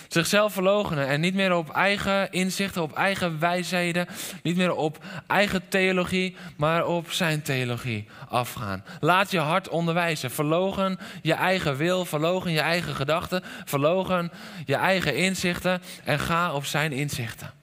[0.09, 4.07] Zichzelf verloochenen en niet meer op eigen inzichten, op eigen wijsheden,
[4.43, 8.85] niet meer op eigen theologie, maar op zijn theologie afgaan.
[9.01, 10.31] Laat je hart onderwijzen.
[10.31, 14.33] Verlogen je eigen wil, verlogen je eigen gedachten, verlogen
[14.65, 17.60] je eigen inzichten en ga op zijn inzichten.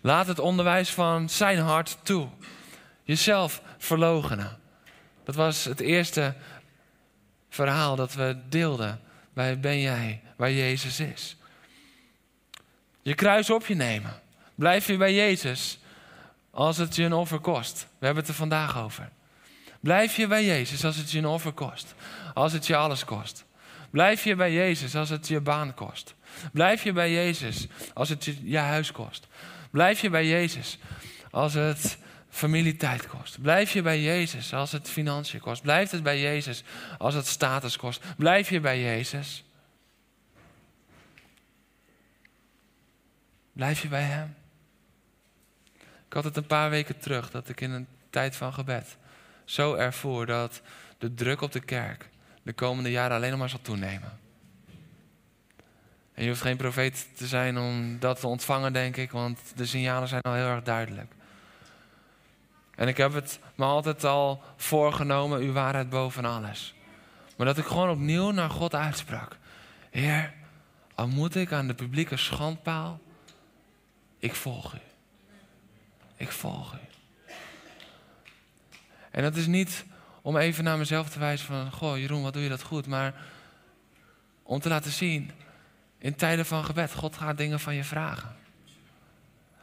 [0.00, 2.28] Laat het onderwijs van zijn hart toe.
[3.02, 4.58] Jezelf verloochenen.
[5.24, 6.34] Dat was het eerste
[7.48, 9.00] verhaal dat we deelden
[9.32, 10.22] Waar ben jij?
[10.36, 11.36] Waar Jezus is.
[13.02, 14.20] Je kruis op je nemen.
[14.54, 15.78] Blijf je bij Jezus
[16.50, 17.86] als het je een offer kost.
[17.98, 19.10] We hebben het er vandaag over.
[19.80, 21.94] Blijf je bij Jezus als het je een offer kost.
[22.34, 23.44] Als het je alles kost.
[23.90, 26.14] Blijf je bij Jezus als het je baan kost.
[26.52, 29.26] Blijf je bij Jezus als het je, huis kost.
[29.70, 30.78] Blijf je bij Jezus
[31.30, 33.42] als het familietijd kost.
[33.42, 35.62] Blijf je bij Jezus als het financiën kost.
[35.62, 36.62] Blijf het bij Jezus
[36.98, 38.02] als het status kost.
[38.16, 39.44] Blijf je bij Jezus.
[43.52, 44.34] Blijf je bij Hem.
[46.06, 48.96] Ik had het een paar weken terug dat ik in een tijd van gebed
[49.44, 50.60] zo ervoer dat
[50.98, 52.08] de druk op de kerk
[52.42, 54.18] de komende jaren alleen nog maar zal toenemen.
[56.14, 59.66] En je hoeft geen profeet te zijn om dat te ontvangen, denk ik, want de
[59.66, 61.12] signalen zijn al heel erg duidelijk.
[62.74, 66.74] En ik heb het me altijd al voorgenomen, uw waarheid boven alles.
[67.36, 69.36] Maar dat ik gewoon opnieuw naar God uitsprak.
[69.90, 70.32] Heer,
[70.94, 73.00] al moet ik aan de publieke schandpaal,
[74.18, 74.80] ik volg u.
[76.16, 76.78] Ik volg u.
[79.10, 79.84] En dat is niet
[80.22, 82.86] om even naar mezelf te wijzen van, goh Jeroen, wat doe je dat goed.
[82.86, 83.14] Maar
[84.42, 85.30] om te laten zien,
[85.98, 88.36] in tijden van gebed, God gaat dingen van je vragen.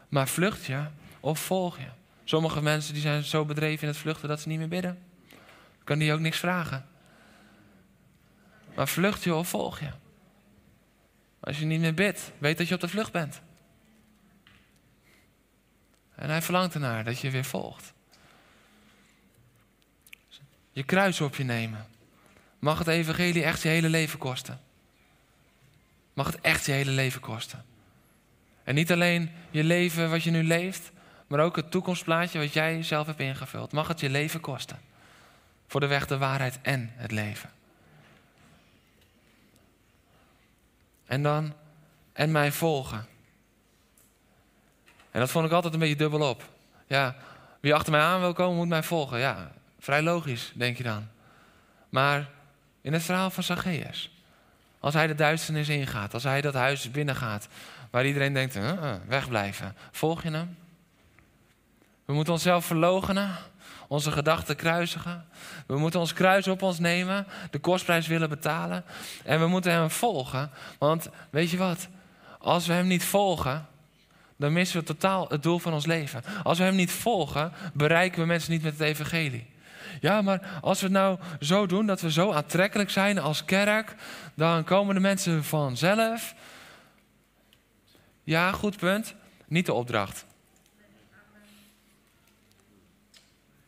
[0.10, 0.86] Maar vlucht je
[1.20, 1.88] of volg je?
[2.24, 5.04] Sommige mensen die zijn zo bedreven in het vluchten dat ze niet meer bidden.
[5.84, 6.86] Kan die ook niks vragen.
[8.76, 9.90] Maar vlucht je of volg je?
[11.40, 13.42] Als je niet meer bidt, weet dat je op de vlucht bent.
[16.16, 17.94] En hij verlangt ernaar dat je weer volgt.
[20.78, 21.86] Je kruis op je nemen.
[22.60, 24.60] Mag het evangelie echt je hele leven kosten?
[26.14, 27.66] Mag het echt je hele leven kosten?
[28.64, 30.92] En niet alleen je leven wat je nu leeft,
[31.28, 33.72] maar ook het toekomstplaatje wat jij zelf hebt ingevuld.
[33.72, 34.80] Mag het je leven kosten.
[35.68, 37.50] Voor de weg, de waarheid en het leven.
[41.06, 41.54] En dan,
[42.14, 43.06] en mij volgen.
[45.12, 46.50] En dat vond ik altijd een beetje dubbel op.
[46.88, 47.16] Ja,
[47.60, 49.20] wie achter mij aan wil komen, moet mij volgen.
[49.20, 49.52] Ja,
[49.88, 51.08] vrij logisch, denk je dan.
[51.90, 52.30] Maar
[52.82, 54.12] in het verhaal van Zacchaeus.
[54.80, 57.48] Als hij de duisternis ingaat, als hij dat huis binnengaat,
[57.90, 59.76] waar iedereen denkt, uh, wegblijven.
[59.92, 60.58] Volg je hem?
[62.06, 63.36] We moeten onszelf verloochenen,
[63.88, 65.26] onze gedachten kruisigen.
[65.68, 68.84] We moeten ons kruis op ons nemen, de kostprijs willen betalen.
[69.24, 70.52] En we moeten hem volgen.
[70.78, 71.88] Want weet je wat?
[72.40, 73.68] Als we hem niet volgen,
[74.36, 76.24] dan missen we totaal het doel van ons leven.
[76.44, 79.56] Als we Hem niet volgen, bereiken we mensen niet met het evangelie.
[80.02, 83.96] Ja, maar als we het nou zo doen dat we zo aantrekkelijk zijn als kerk,
[84.34, 86.36] dan komen de mensen vanzelf.
[88.24, 89.16] Ja, goed punt.
[89.48, 90.26] Niet de opdracht.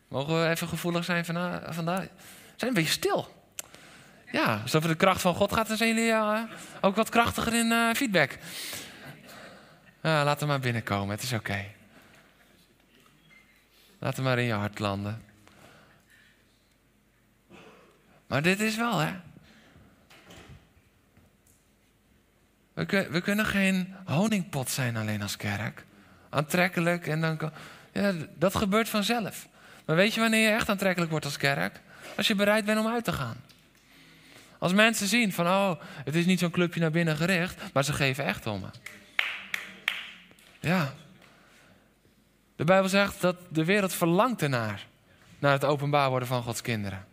[0.08, 2.08] Mogen we even gevoelig zijn vandaag?
[2.56, 3.38] Zijn een beetje stil.
[4.32, 6.40] Ja, als het over de kracht van God gaat, dan zijn jullie uh,
[6.80, 8.30] ook wat krachtiger in uh, feedback.
[8.30, 8.38] Uh,
[10.02, 11.64] laat hem maar binnenkomen, het is oké.
[13.98, 15.22] Laat hem maar in je hart landen.
[18.30, 19.12] Maar dit is wel, hè?
[22.72, 25.84] We, we kunnen geen honingpot zijn alleen als kerk.
[26.28, 27.52] Aantrekkelijk en dan.
[27.92, 29.48] Ja, dat gebeurt vanzelf.
[29.84, 31.80] Maar weet je wanneer je echt aantrekkelijk wordt als kerk?
[32.16, 33.36] Als je bereid bent om uit te gaan.
[34.58, 37.92] Als mensen zien van, oh, het is niet zo'n clubje naar binnen gericht, maar ze
[37.92, 38.68] geven echt om me.
[40.60, 40.92] Ja.
[42.56, 44.86] De Bijbel zegt dat de wereld verlangt ernaar.
[45.38, 47.08] Naar het openbaar worden van Gods kinderen.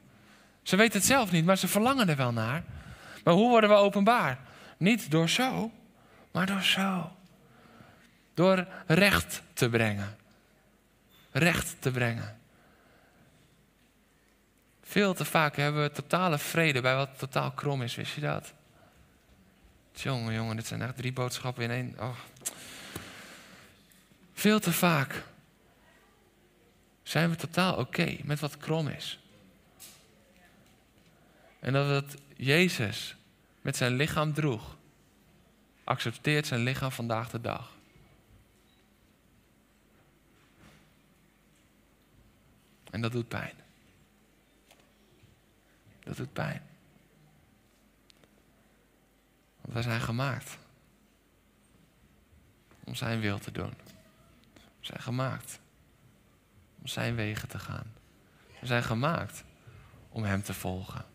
[0.67, 2.63] Ze weten het zelf niet, maar ze verlangen er wel naar.
[3.23, 4.39] Maar hoe worden we openbaar?
[4.77, 5.71] Niet door zo,
[6.31, 7.11] maar door zo.
[8.33, 10.17] Door recht te brengen.
[11.31, 12.39] Recht te brengen.
[14.83, 18.53] Veel te vaak hebben we totale vrede bij wat totaal krom is, wist je dat?
[19.93, 21.95] Jongen, jongen, dit zijn echt drie boodschappen in één.
[21.99, 22.17] Oh.
[24.33, 25.23] Veel te vaak
[27.03, 29.19] zijn we totaal oké met wat krom is.
[31.59, 33.15] En dat het Jezus
[33.61, 34.77] met zijn lichaam droeg,
[35.83, 37.75] accepteert zijn lichaam vandaag de dag.
[42.91, 43.53] En dat doet pijn.
[46.03, 46.61] Dat doet pijn.
[49.61, 50.57] Want wij zijn gemaakt
[52.83, 53.73] om zijn wil te doen.
[54.53, 55.59] We zijn gemaakt
[56.79, 57.93] om zijn wegen te gaan.
[58.59, 59.43] We zijn gemaakt
[60.09, 61.05] om hem te volgen.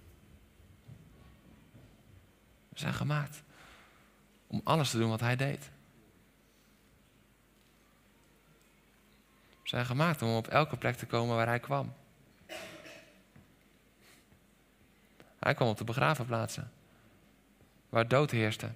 [2.73, 3.43] We zijn gemaakt
[4.47, 5.71] om alles te doen wat hij deed.
[9.63, 11.93] We zijn gemaakt om op elke plek te komen waar hij kwam.
[15.39, 16.71] Hij kwam op de begravenplaatsen.
[17.89, 18.67] Waar dood heerste.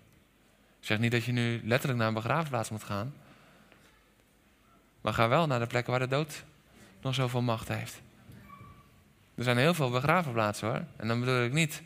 [0.80, 3.14] Ik zeg niet dat je nu letterlijk naar een begraafplaats moet gaan.
[5.01, 6.44] Maar ga wel naar de plekken waar de dood
[7.01, 8.01] nog zoveel macht heeft.
[9.34, 10.84] Er zijn heel veel begravenplaatsen hoor.
[10.97, 11.82] En dan bedoel ik niet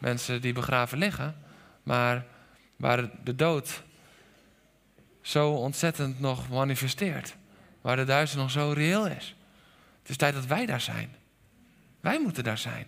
[0.00, 1.36] mensen die begraven liggen.
[1.82, 2.24] Maar
[2.76, 3.82] waar de dood
[5.20, 7.34] zo ontzettend nog manifesteert.
[7.80, 9.34] Waar de duister nog zo reëel is.
[10.00, 11.14] Het is tijd dat wij daar zijn.
[12.00, 12.86] Wij moeten daar zijn.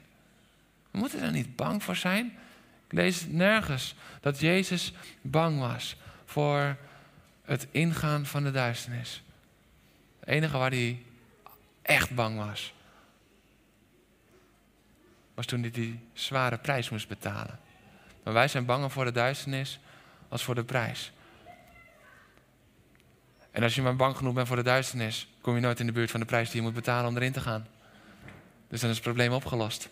[0.90, 2.26] We moeten er niet bang voor zijn.
[2.86, 6.76] Ik lees nergens dat Jezus bang was voor
[7.44, 9.22] het ingaan van de duisternis.
[10.20, 11.02] Het enige waar hij
[11.82, 12.74] echt bang was,
[15.34, 17.58] was toen hij die zware prijs moest betalen.
[18.24, 19.80] Maar wij zijn banger voor de duisternis
[20.28, 21.12] als voor de prijs.
[23.50, 25.92] En als je maar bang genoeg bent voor de duisternis, kom je nooit in de
[25.92, 27.66] buurt van de prijs die je moet betalen om erin te gaan.
[28.68, 29.88] Dus dan is het probleem opgelost.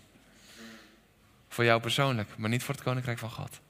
[1.48, 3.60] Voor jou persoonlijk, maar niet voor het koninkrijk van God.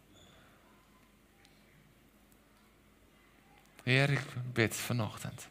[3.83, 4.21] Heer, ik
[4.53, 5.50] bid vanochtend.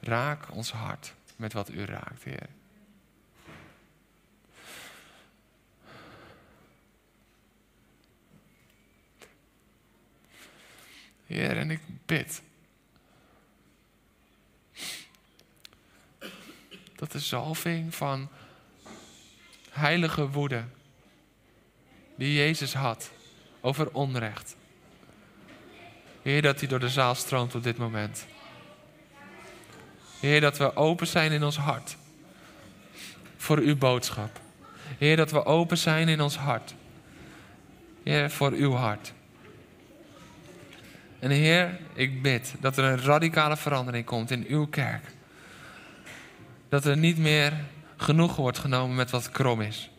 [0.00, 2.48] Raak ons hart met wat u raakt, Heer.
[11.26, 12.42] Heer, en ik bid
[16.94, 18.28] dat de zalving van
[19.70, 20.64] heilige woede
[22.16, 23.10] die Jezus had
[23.60, 24.56] over onrecht.
[26.22, 28.26] Heer, dat die door de zaal stroomt op dit moment.
[30.20, 31.96] Heer, dat we open zijn in ons hart
[33.36, 34.40] voor uw boodschap.
[34.98, 36.74] Heer, dat we open zijn in ons hart.
[38.02, 39.12] Heer, voor uw hart.
[41.18, 45.04] En Heer, ik bid dat er een radicale verandering komt in uw kerk
[46.70, 47.52] dat er niet meer
[47.96, 49.90] genoeg wordt genomen met wat krom is.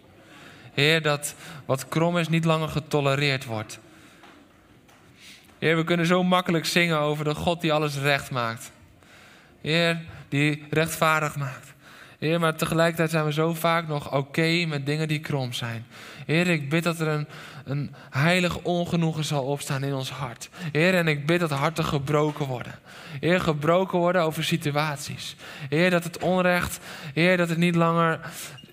[0.73, 3.79] Heer, dat wat krom is niet langer getolereerd wordt.
[5.59, 8.71] Heer, we kunnen zo makkelijk zingen over de God die alles recht maakt.
[9.61, 11.73] Heer, die rechtvaardig maakt.
[12.19, 15.85] Heer, maar tegelijkertijd zijn we zo vaak nog oké met dingen die krom zijn.
[16.25, 17.27] Heer, ik bid dat er een,
[17.65, 20.49] een heilig ongenoegen zal opstaan in ons hart.
[20.71, 22.79] Heer, en ik bid dat harten gebroken worden.
[23.19, 25.35] Heer, gebroken worden over situaties.
[25.69, 26.79] Heer, dat het onrecht,
[27.13, 28.19] Heer, dat het niet langer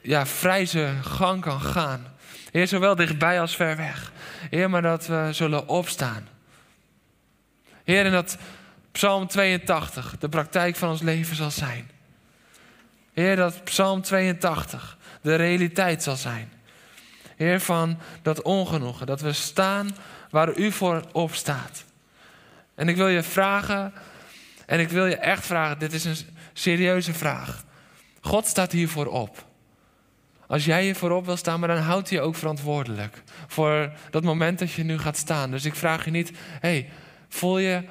[0.02, 2.06] ja, vrij zijn gang kan gaan.
[2.50, 4.12] Heer, zowel dichtbij als ver weg.
[4.50, 6.28] Heer, maar dat we zullen opstaan.
[7.84, 8.38] Heer, en dat
[8.92, 11.90] Psalm 82 de praktijk van ons leven zal zijn.
[13.12, 16.52] Heer, dat Psalm 82 de realiteit zal zijn.
[17.36, 19.96] Heer, van dat ongenoegen, dat we staan
[20.30, 21.84] waar u voor opstaat.
[22.74, 23.92] En ik wil je vragen,
[24.66, 26.16] en ik wil je echt vragen, dit is een
[26.52, 27.64] serieuze vraag.
[28.20, 29.46] God staat hiervoor op.
[30.46, 34.22] Als jij je voorop wil staan, maar dan houdt hij je ook verantwoordelijk voor dat
[34.22, 35.50] moment dat je nu gaat staan.
[35.50, 36.90] Dus ik vraag je niet, hey,
[37.28, 37.82] voel je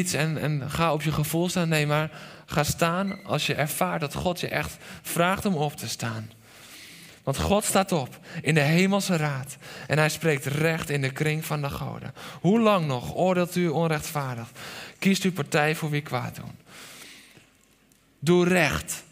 [0.00, 1.68] en, en ga op je gevoel staan.
[1.68, 2.10] Nee, maar
[2.46, 6.30] ga staan als je ervaart dat God je echt vraagt om op te staan.
[7.22, 11.44] Want God staat op in de hemelse raad en hij spreekt recht in de kring
[11.44, 12.14] van de goden.
[12.40, 14.48] Hoe lang nog oordeelt u onrechtvaardig?
[14.98, 16.58] Kiest u partij voor wie kwaad doen.
[18.18, 19.02] Doe recht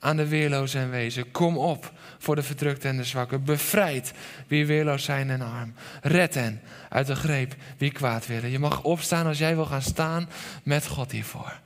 [0.00, 1.30] aan de weerlozen en wezen.
[1.30, 3.44] Kom op voor de verdrukte en de zwakken.
[3.44, 4.12] Bevrijd
[4.46, 5.74] wie weerloos zijn en arm.
[6.02, 8.50] Red hen uit de greep wie kwaad willen.
[8.50, 10.28] Je mag opstaan als jij wil gaan staan
[10.62, 11.60] met God hiervoor.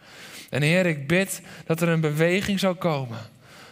[0.50, 3.18] En Heer, ik bid dat er een beweging zou komen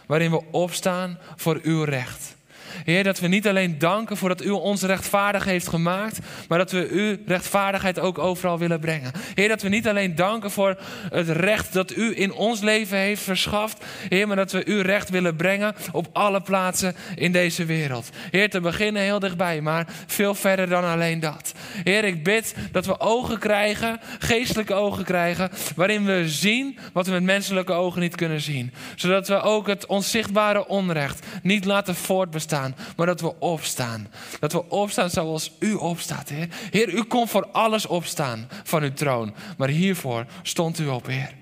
[0.05, 2.35] waarin we opstaan voor uw recht.
[2.83, 6.71] Heer, dat we niet alleen danken voor dat u ons rechtvaardig heeft gemaakt, maar dat
[6.71, 9.11] we uw rechtvaardigheid ook overal willen brengen.
[9.33, 10.77] Heer, dat we niet alleen danken voor
[11.09, 15.09] het recht dat u in ons leven heeft verschaft, Heer, maar dat we uw recht
[15.09, 18.09] willen brengen op alle plaatsen in deze wereld.
[18.31, 21.53] Heer, te beginnen heel dichtbij, maar veel verder dan alleen dat.
[21.83, 27.11] Heer, ik bid dat we ogen krijgen, geestelijke ogen krijgen, waarin we zien wat we
[27.11, 28.73] met menselijke ogen niet kunnen zien.
[28.95, 32.62] Zodat we ook het onzichtbare onrecht niet laten voortbestaan
[32.97, 34.07] maar dat we opstaan.
[34.39, 36.47] Dat we opstaan zoals u opstaat, Heer.
[36.51, 41.33] Heer, u kon voor alles opstaan van uw troon, maar hiervoor stond u op, Heer.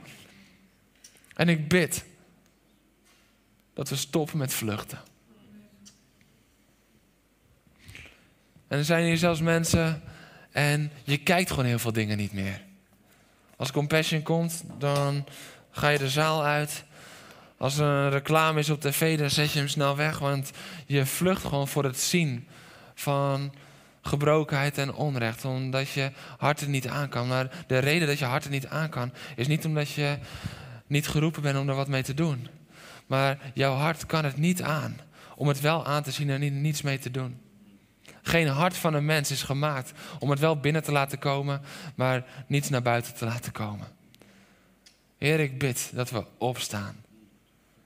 [1.35, 2.03] En ik bid
[3.73, 4.99] dat we stoppen met vluchten.
[8.67, 10.01] En er zijn hier zelfs mensen
[10.51, 12.61] en je kijkt gewoon heel veel dingen niet meer.
[13.55, 15.25] Als compassion komt, dan
[15.71, 16.83] ga je de zaal uit
[17.61, 20.19] als er een reclame is op tv, dan zet je hem snel weg.
[20.19, 20.51] Want
[20.85, 22.47] je vlucht gewoon voor het zien
[22.93, 23.53] van
[24.01, 25.45] gebrokenheid en onrecht.
[25.45, 27.27] Omdat je hart het niet aan kan.
[27.27, 30.17] Maar de reden dat je hart het niet aan kan, is niet omdat je
[30.87, 32.47] niet geroepen bent om er wat mee te doen.
[33.07, 34.99] Maar jouw hart kan het niet aan
[35.35, 37.41] om het wel aan te zien en niets mee te doen.
[38.21, 41.61] Geen hart van een mens is gemaakt om het wel binnen te laten komen,
[41.95, 43.87] maar niets naar buiten te laten komen.
[45.17, 46.95] Heer, ik bid dat we opstaan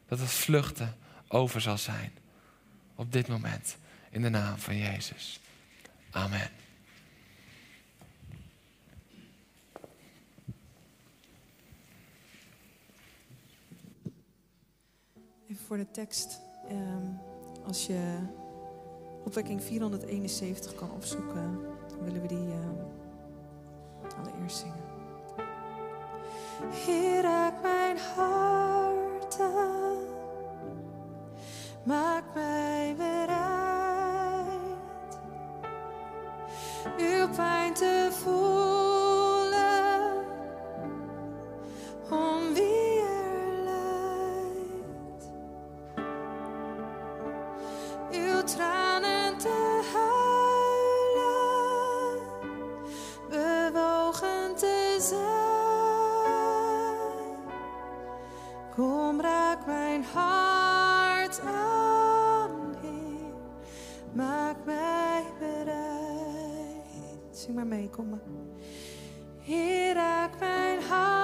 [0.07, 0.95] dat het vluchten
[1.27, 2.11] over zal zijn.
[2.95, 3.77] Op dit moment.
[4.09, 5.39] In de naam van Jezus.
[6.11, 6.49] Amen.
[15.49, 16.39] Even voor de tekst.
[16.69, 17.07] Ehm,
[17.65, 18.17] als je
[19.23, 24.83] opwekking 471 kan opzoeken, dan willen we die uh, allereerst zingen.
[26.85, 29.94] Hier raak mijn hart aan.
[31.85, 33.35] Maak mij bereid
[36.97, 38.84] uw pijn te voelen
[67.45, 68.19] Zing maar mee, kom maar.
[69.39, 71.14] Hier raak mijn hart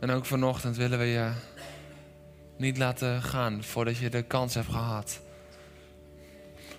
[0.00, 1.32] En ook vanochtend willen we je
[2.56, 5.20] niet laten gaan voordat je de kans hebt gehad.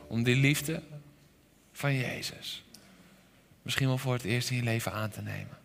[0.08, 0.82] Om die liefde
[1.72, 2.64] van Jezus
[3.62, 5.58] misschien wel voor het eerst in je leven aan te nemen.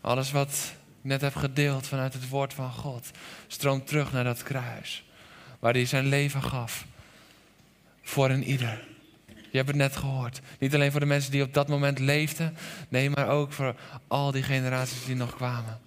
[0.00, 3.10] Alles wat ik net heb gedeeld vanuit het woord van God,
[3.46, 5.04] stroomt terug naar dat kruis.
[5.58, 6.86] Waar hij zijn leven gaf.
[8.02, 8.86] Voor een ieder.
[9.56, 10.40] Je hebt het net gehoord.
[10.58, 12.56] Niet alleen voor de mensen die op dat moment leefden.
[12.88, 13.74] Nee, maar ook voor
[14.06, 15.80] al die generaties die nog kwamen.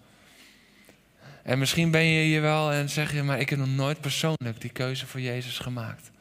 [1.44, 4.62] En misschien ben je hier wel en zeg je, maar ik heb nog nooit persoonlijk
[4.62, 6.12] die keuze voor Jezus gemaakt.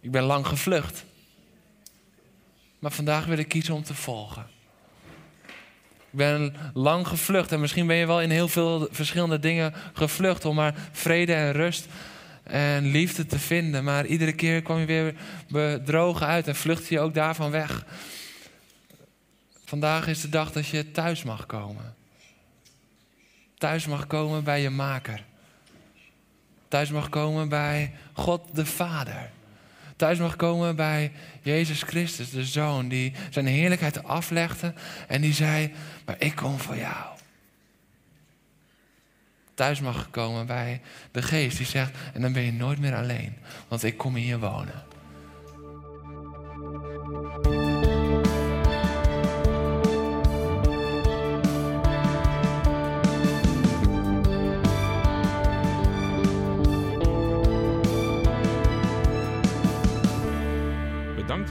[0.00, 1.04] Ik ben lang gevlucht.
[2.78, 4.46] Maar vandaag wil ik kiezen om te volgen.
[6.10, 10.44] Ik ben lang gevlucht en misschien ben je wel in heel veel verschillende dingen gevlucht
[10.44, 11.86] om maar vrede en rust
[12.50, 13.84] en liefde te vinden.
[13.84, 15.14] Maar iedere keer kwam je weer
[15.48, 17.86] bedrogen uit en vluchtte je ook daarvan weg.
[19.64, 21.94] Vandaag is de dag dat je thuis mag komen.
[23.58, 25.24] Thuis mag komen bij je maker.
[26.68, 29.30] Thuis mag komen bij God de Vader
[30.00, 34.74] thuis mag komen bij Jezus Christus, de Zoon, die zijn heerlijkheid aflegde
[35.08, 35.72] en die zei,
[36.04, 37.09] maar ik kom voor jou.
[39.60, 40.80] Thuis mag komen bij
[41.10, 43.36] de Geest die zegt, en dan ben je nooit meer alleen,
[43.68, 44.82] want ik kom je wonen.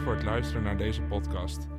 [0.04, 1.79] voor het luisteren naar deze podcast.